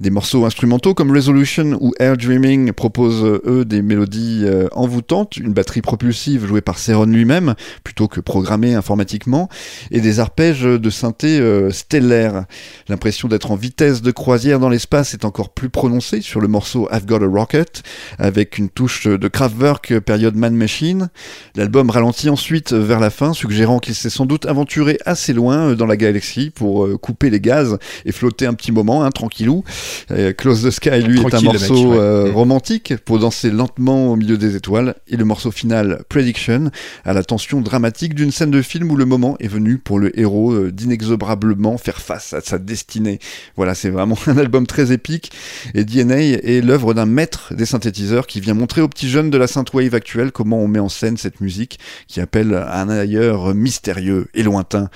Des 0.00 0.10
morceaux 0.10 0.44
instrumentaux 0.44 0.94
comme 0.94 1.10
Resolution 1.10 1.76
ou 1.80 1.92
Air 1.98 2.16
Dreaming 2.16 2.72
proposent, 2.72 3.24
euh, 3.24 3.42
eux, 3.46 3.64
des 3.64 3.82
mélodies 3.82 4.42
euh, 4.44 4.68
envoûtantes, 4.72 5.36
une 5.36 5.52
batterie 5.52 5.82
propulsive 5.82 6.46
jouée 6.46 6.60
par 6.60 6.78
Céron 6.78 7.06
lui-même, 7.06 7.54
plutôt 7.84 8.08
que 8.08 8.20
programmée 8.20 8.74
informatiquement, 8.74 9.48
et 9.90 10.00
des 10.00 10.20
arpèges 10.20 10.62
de 10.62 10.90
synthé 10.90 11.40
stellaires. 11.70 12.46
L'impression 12.88 13.28
d'être 13.28 13.50
en 13.50 13.56
vitesse 13.56 14.02
de 14.02 14.10
croisière 14.10 14.60
dans 14.60 14.68
l'espace 14.68 15.14
est 15.14 15.24
encore 15.24 15.50
plus 15.50 15.68
prononcée 15.68 16.20
sur 16.20 16.40
le 16.40 16.48
morceau 16.48 16.88
I've 16.92 17.06
Got 17.06 17.22
a 17.22 17.26
Rocket, 17.26 17.82
avec 18.18 18.58
une 18.58 18.68
touche 18.68 19.06
de 19.06 19.28
Kraftwerk 19.28 19.98
période 20.00 20.36
Man 20.36 20.54
Machine. 20.54 21.08
L'album 21.54 21.90
ralentit 21.90 22.28
ensuite 22.28 22.72
vers 22.72 23.00
la 23.00 23.10
fin, 23.10 23.32
suggérant 23.32 23.78
qu'il 23.78 23.94
s'est 23.94 24.10
sans 24.10 24.26
doute 24.26 24.46
aventuré 24.46 24.98
assez 25.06 25.32
loin 25.32 25.70
euh, 25.70 25.74
dans 25.74 25.86
la 25.86 25.96
galaxie 25.96 26.50
pour 26.50 26.84
euh, 26.84 26.96
couper 26.96 27.30
les 27.30 27.40
gaz 27.40 27.78
et 28.04 28.12
flotter 28.12 28.46
un 28.46 28.54
petit 28.54 28.72
moment, 28.72 29.04
hein, 29.04 29.10
tranquillou. 29.10 29.64
Euh, 30.10 30.32
Close 30.32 30.64
the 30.64 30.70
Sky, 30.70 31.02
lui, 31.02 31.20
est 31.20 31.34
un 31.34 31.40
mec, 31.40 31.44
morceau 31.44 31.92
ouais. 31.92 32.30
Mm. 32.30 32.34
romantique 32.34 32.94
pour 33.04 33.18
danser 33.18 33.50
lentement 33.50 34.12
au 34.12 34.16
milieu 34.16 34.36
des 34.36 34.56
étoiles. 34.56 34.94
Et 35.08 35.16
le 35.16 35.24
morceau 35.24 35.50
final, 35.50 36.02
Prediction, 36.08 36.70
à 37.04 37.12
la 37.12 37.22
tension 37.24 37.60
dramatique 37.60 38.14
d'une 38.14 38.32
scène 38.32 38.50
de 38.50 38.62
film 38.62 38.90
où 38.90 38.96
le 38.96 39.04
moment 39.04 39.36
est 39.40 39.48
venu 39.48 39.78
pour 39.78 39.98
le 39.98 40.18
héros 40.18 40.68
d'inexorablement 40.68 41.78
faire 41.78 42.00
face 42.00 42.32
à 42.32 42.40
sa 42.40 42.58
destinée. 42.58 43.18
Voilà, 43.56 43.74
c'est 43.74 43.90
vraiment 43.90 44.18
un 44.26 44.38
album 44.38 44.66
très 44.66 44.92
épique. 44.92 45.32
Et 45.74 45.84
DNA 45.84 46.16
est 46.16 46.64
l'œuvre 46.64 46.94
d'un 46.94 47.06
maître 47.06 47.54
des 47.54 47.66
synthétiseurs 47.66 48.26
qui 48.26 48.40
vient 48.40 48.54
montrer 48.54 48.80
aux 48.80 48.88
petits 48.88 49.08
jeunes 49.08 49.30
de 49.30 49.38
la 49.38 49.46
synthwave 49.46 49.94
actuelle 49.94 50.32
comment 50.32 50.60
on 50.60 50.68
met 50.68 50.78
en 50.78 50.88
scène 50.88 51.16
cette 51.16 51.35
musique 51.40 51.78
qui 52.06 52.20
appelle 52.20 52.54
un 52.54 52.88
ailleurs 52.88 53.54
mystérieux 53.54 54.28
et 54.34 54.42
lointain. 54.42 54.88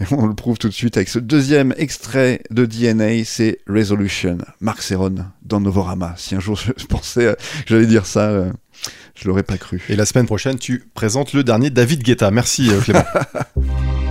Et 0.00 0.04
on 0.10 0.26
le 0.26 0.34
prouve 0.34 0.58
tout 0.58 0.68
de 0.68 0.74
suite 0.74 0.96
avec 0.96 1.08
ce 1.08 1.18
deuxième 1.18 1.74
extrait 1.76 2.42
de 2.50 2.66
DNA, 2.66 3.24
c'est 3.24 3.58
Resolution. 3.68 4.38
Marc 4.60 4.82
Serron 4.82 5.14
dans 5.42 5.60
Novorama. 5.60 6.14
Si 6.16 6.34
un 6.34 6.40
jour 6.40 6.56
je 6.56 6.72
pensais 6.88 7.26
euh, 7.26 7.34
que 7.34 7.68
j'allais 7.68 7.86
dire 7.86 8.06
ça, 8.06 8.28
euh, 8.28 8.50
je 9.14 9.28
l'aurais 9.28 9.42
pas 9.42 9.58
cru. 9.58 9.82
Et 9.88 9.96
la 9.96 10.06
semaine 10.06 10.26
prochaine, 10.26 10.58
tu 10.58 10.84
présentes 10.94 11.32
le 11.32 11.44
dernier 11.44 11.70
David 11.70 12.02
Guetta. 12.02 12.30
Merci 12.30 12.70
euh, 12.70 12.80
Clément. 12.80 13.04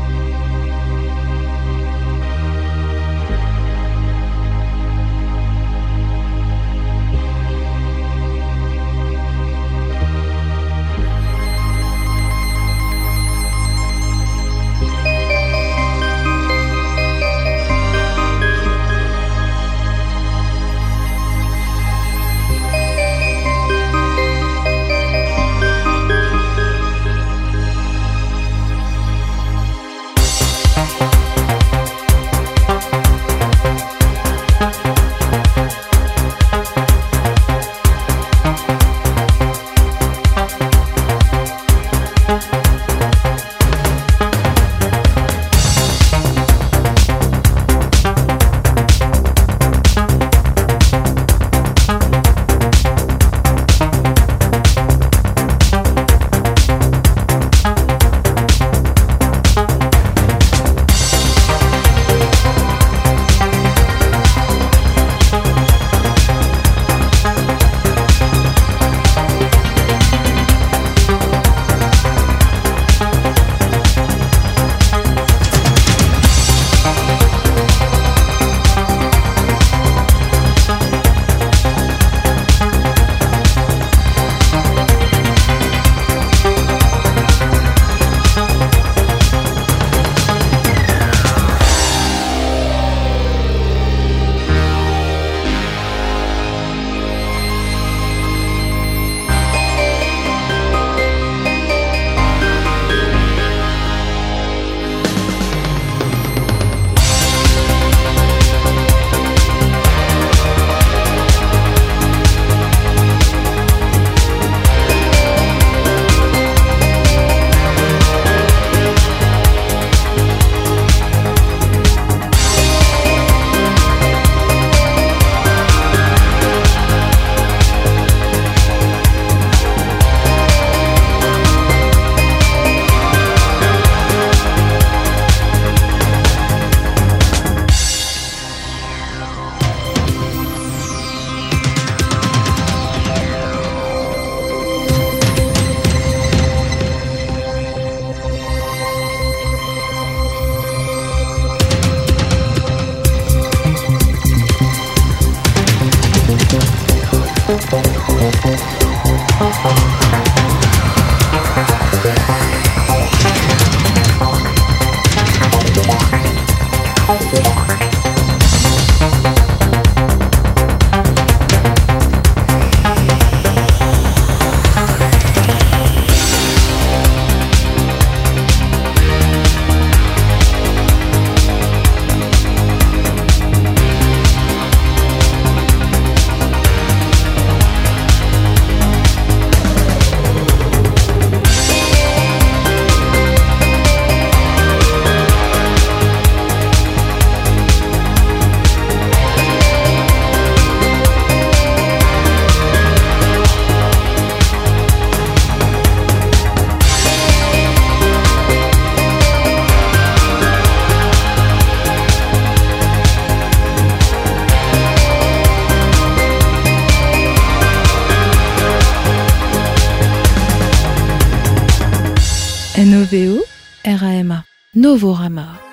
Novorama. 224.86 225.64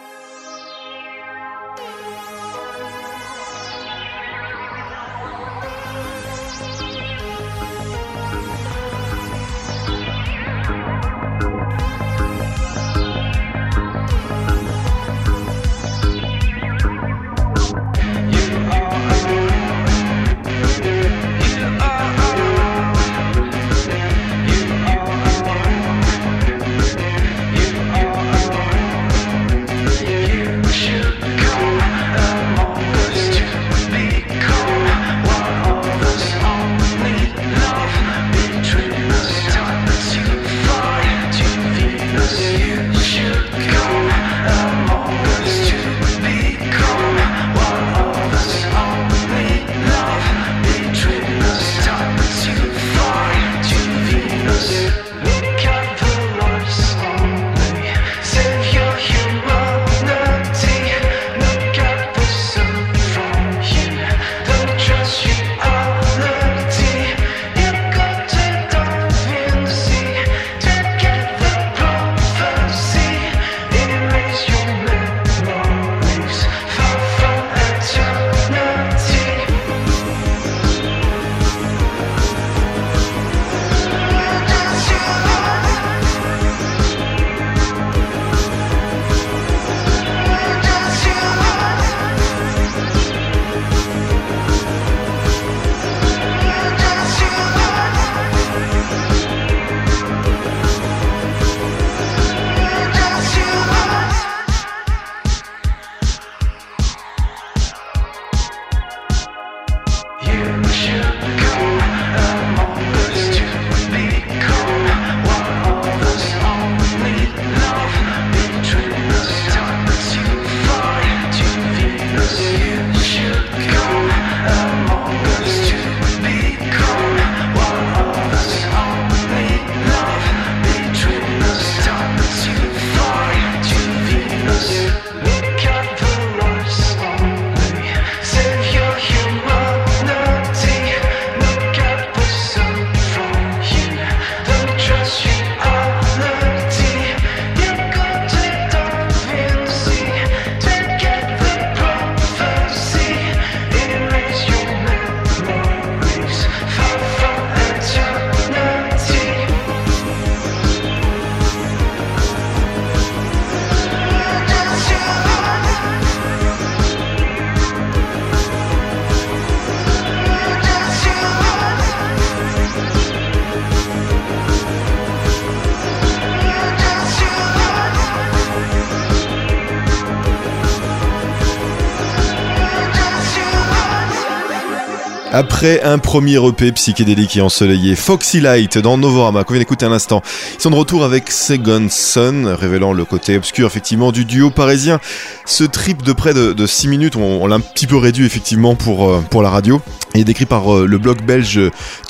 Après 185.34 185.82
un 185.82 185.96
premier 185.96 186.36
EP 186.46 186.72
psychédélique 186.72 187.38
et 187.38 187.40
ensoleillé, 187.40 187.96
Foxy 187.96 188.42
Light 188.42 188.76
dans 188.76 188.98
Novorama, 188.98 189.44
qu'on 189.44 189.54
vient 189.54 189.62
d'écouter 189.62 189.86
un 189.86 189.92
instant, 189.92 190.20
ils 190.58 190.60
sont 190.60 190.68
de 190.68 190.76
retour 190.76 191.04
avec 191.04 191.30
Second 191.30 191.86
Son, 191.88 192.54
révélant 192.54 192.92
le 192.92 193.06
côté 193.06 193.38
obscur 193.38 193.66
effectivement 193.66 194.12
du 194.12 194.26
duo 194.26 194.50
parisien. 194.50 195.00
Ce 195.46 195.64
trip 195.64 196.02
de 196.02 196.12
près 196.12 196.34
de, 196.34 196.66
6 196.66 196.86
minutes, 196.86 197.16
on, 197.16 197.46
l'a 197.46 197.56
un 197.56 197.60
petit 197.60 197.86
peu 197.86 197.96
réduit 197.96 198.26
effectivement 198.26 198.74
pour, 198.74 199.08
euh, 199.08 199.24
pour 199.30 199.42
la 199.42 199.48
radio, 199.48 199.80
et 200.14 200.22
décrit 200.22 200.44
par 200.44 200.70
euh, 200.70 200.86
le 200.86 200.98
blog 200.98 201.22
belge 201.24 201.58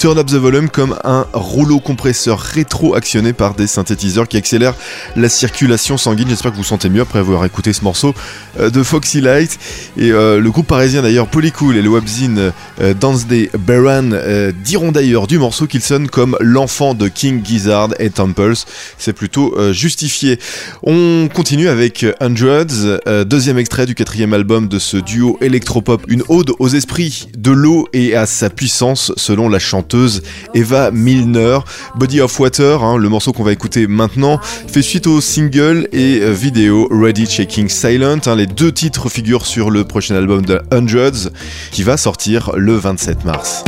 Turn 0.00 0.18
Up 0.18 0.26
the 0.26 0.34
Volume 0.34 0.68
comme 0.68 0.98
un 1.04 1.24
rouleau 1.32 1.78
compresseur 1.78 2.40
rétro-actionné 2.40 3.32
par 3.32 3.54
des 3.54 3.68
synthétiseurs 3.68 4.26
qui 4.26 4.36
accélèrent 4.36 4.74
la 5.14 5.28
circulation 5.28 5.96
sanguine. 5.96 6.28
J'espère 6.28 6.50
que 6.50 6.56
vous 6.56 6.64
vous 6.64 6.68
sentez 6.68 6.88
mieux 6.88 7.02
après 7.02 7.20
avoir 7.20 7.44
écouté 7.44 7.72
ce 7.72 7.84
morceau 7.84 8.16
euh, 8.58 8.68
de 8.68 8.82
Foxy 8.82 9.20
Light. 9.20 9.60
Et 9.96 10.08
le 10.08 10.48
groupe 10.50 10.66
parisien 10.66 11.02
d'ailleurs, 11.02 11.28
Polycool 11.28 11.76
et 11.76 11.82
le 11.82 11.88
webzine 11.88 12.52
dans 12.98 13.11
des 13.12 13.50
Baron 13.58 14.10
euh, 14.12 14.52
diront 14.64 14.90
d'ailleurs 14.90 15.26
du 15.26 15.38
morceau 15.38 15.66
qu'il 15.66 15.82
sonne 15.82 16.08
comme 16.08 16.36
l'enfant 16.40 16.94
de 16.94 17.08
King 17.08 17.44
Gizzard 17.44 17.90
et 17.98 18.08
Temples. 18.08 18.54
C'est 18.96 19.12
plutôt 19.12 19.54
euh, 19.58 19.72
justifié. 19.72 20.38
On 20.82 21.28
continue 21.32 21.68
avec 21.68 22.06
Hundreds, 22.20 23.00
euh, 23.06 23.24
deuxième 23.24 23.58
extrait 23.58 23.84
du 23.84 23.94
quatrième 23.94 24.32
album 24.32 24.66
de 24.66 24.78
ce 24.78 24.96
duo 24.96 25.36
électropop, 25.42 26.04
une 26.08 26.22
ode 26.28 26.52
aux 26.58 26.68
esprits 26.68 27.28
de 27.36 27.50
l'eau 27.50 27.86
et 27.92 28.16
à 28.16 28.24
sa 28.24 28.48
puissance 28.48 29.12
selon 29.16 29.48
la 29.48 29.58
chanteuse 29.58 30.22
Eva 30.54 30.90
Milner. 30.90 31.58
Body 31.96 32.20
of 32.20 32.40
Water, 32.40 32.82
hein, 32.82 32.96
le 32.96 33.08
morceau 33.10 33.32
qu'on 33.32 33.44
va 33.44 33.52
écouter 33.52 33.86
maintenant, 33.86 34.40
fait 34.68 34.82
suite 34.82 35.06
au 35.06 35.20
single 35.20 35.86
et 35.92 36.20
vidéo 36.32 36.88
Ready 36.90 37.26
Shaking 37.26 37.68
Silent. 37.68 38.20
Hein. 38.26 38.36
les 38.36 38.46
deux 38.46 38.72
titres 38.72 39.08
figurent 39.10 39.46
sur 39.46 39.70
le 39.70 39.84
prochain 39.84 40.14
album 40.14 40.44
de 40.44 40.62
Hundreds 40.72 41.30
qui 41.72 41.82
va 41.82 41.96
sortir 41.96 42.52
le 42.56 42.74
25 42.74 43.01
7 43.02 43.24
mars. 43.24 43.64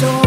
NOVO, 0.00 0.25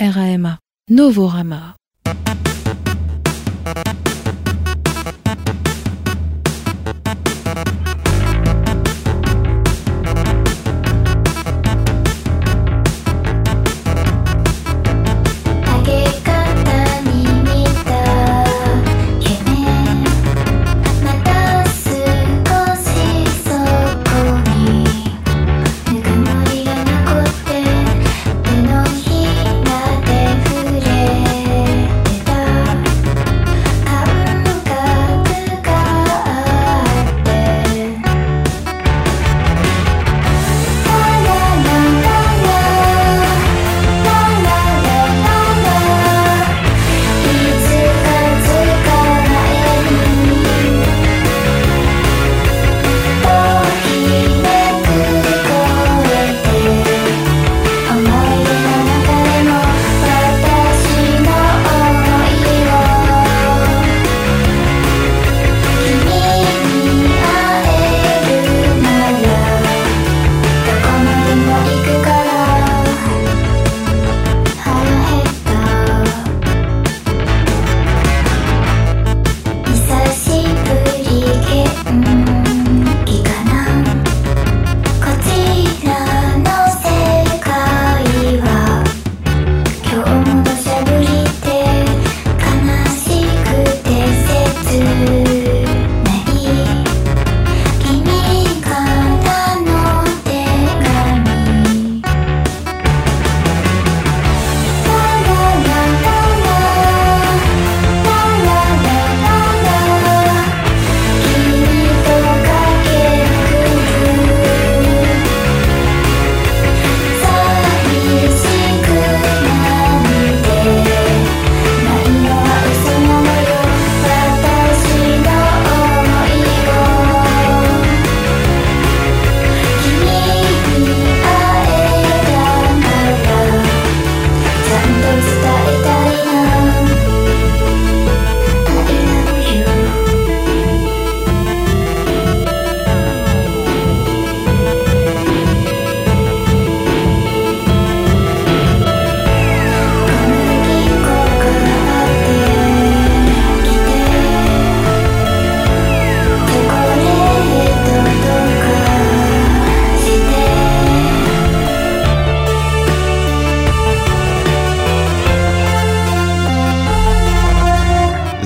RAMA, 0.00 0.58
Novorama. 0.88 1.79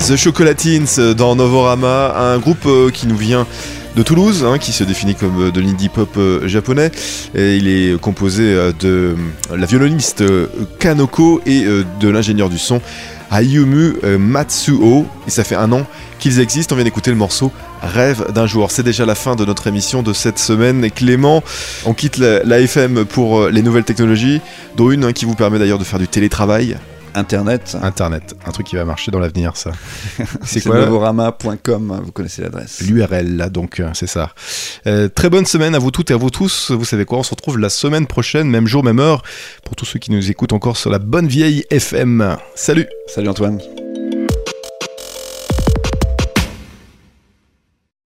The 0.07 0.17
Chocolatines 0.17 0.85
euh, 0.99 1.13
dans 1.15 1.35
Novorama, 1.35 2.13
un 2.15 2.37
groupe 2.37 2.67
euh, 2.67 2.91
qui 2.91 3.07
nous 3.07 3.17
vient 3.17 3.47
de 3.95 4.03
Toulouse, 4.03 4.45
hein, 4.45 4.59
qui 4.59 4.71
se 4.71 4.83
définit 4.83 5.15
comme 5.15 5.47
euh, 5.47 5.51
de 5.51 5.59
l'indie 5.59 5.89
pop 5.89 6.19
japonais. 6.45 6.91
Et 7.33 7.57
il 7.57 7.67
est 7.67 7.99
composé 7.99 8.55
de 8.79 9.15
la 9.51 9.65
violoniste 9.65 10.23
Kanoko 10.77 11.41
et 11.47 11.63
de 11.99 12.07
l'ingénieur 12.07 12.49
du 12.49 12.59
son 12.59 12.81
Ayumu 13.31 13.95
Matsuo. 14.19 15.07
Et 15.27 15.31
ça 15.31 15.43
fait 15.43 15.55
un 15.55 15.71
an 15.71 15.87
qu'ils 16.19 16.39
existent. 16.39 16.75
On 16.75 16.77
vient 16.77 16.85
d'écouter 16.85 17.09
le 17.09 17.17
morceau 17.17 17.51
Rêve 17.81 18.31
d'un 18.31 18.45
jour. 18.45 18.69
C'est 18.69 18.83
déjà 18.83 19.07
la 19.07 19.15
fin 19.15 19.35
de 19.35 19.43
notre 19.43 19.65
émission 19.65 20.03
de 20.03 20.13
cette 20.13 20.37
semaine. 20.37 20.91
Clément, 20.91 21.43
on 21.85 21.93
quitte 21.93 22.17
la, 22.17 22.59
FM 22.59 23.05
pour 23.05 23.47
les 23.47 23.63
nouvelles 23.63 23.85
technologies, 23.85 24.39
dont 24.77 24.91
une 24.91 25.05
hein, 25.05 25.13
qui 25.13 25.25
vous 25.25 25.35
permet 25.35 25.57
d'ailleurs 25.57 25.79
de 25.79 25.83
faire 25.83 25.99
du 25.99 26.07
télétravail. 26.07 26.77
Internet, 27.15 27.77
Internet, 27.81 28.35
un 28.45 28.51
truc 28.51 28.67
qui 28.67 28.75
va 28.75 28.85
marcher 28.85 29.09
dans 29.09 29.19
l'avenir, 29.19 29.55
ça. 29.55 29.71
c'est 30.43 30.61
quoi 30.61 30.79
novorama.com, 30.79 32.01
vous 32.03 32.11
connaissez 32.11 32.41
l'adresse. 32.41 32.81
L'URL 32.81 33.37
là 33.37 33.49
donc 33.49 33.79
euh, 33.79 33.89
c'est 33.93 34.07
ça. 34.07 34.33
Euh, 34.85 35.07
très 35.07 35.29
bonne 35.29 35.45
semaine 35.45 35.75
à 35.75 35.79
vous 35.79 35.91
toutes 35.91 36.11
et 36.11 36.13
à 36.13 36.17
vous 36.17 36.29
tous. 36.29 36.71
Vous 36.71 36.85
savez 36.85 37.05
quoi 37.05 37.19
On 37.19 37.23
se 37.23 37.31
retrouve 37.31 37.57
la 37.57 37.69
semaine 37.69 38.05
prochaine, 38.05 38.49
même 38.49 38.67
jour, 38.67 38.83
même 38.83 38.99
heure, 38.99 39.23
pour 39.63 39.75
tous 39.75 39.85
ceux 39.85 39.99
qui 39.99 40.11
nous 40.11 40.29
écoutent 40.29 40.53
encore 40.53 40.77
sur 40.77 40.89
la 40.89 40.99
bonne 40.99 41.27
vieille 41.27 41.65
FM. 41.69 42.37
Salut 42.55 42.87
Salut 43.07 43.29
Antoine. 43.29 43.59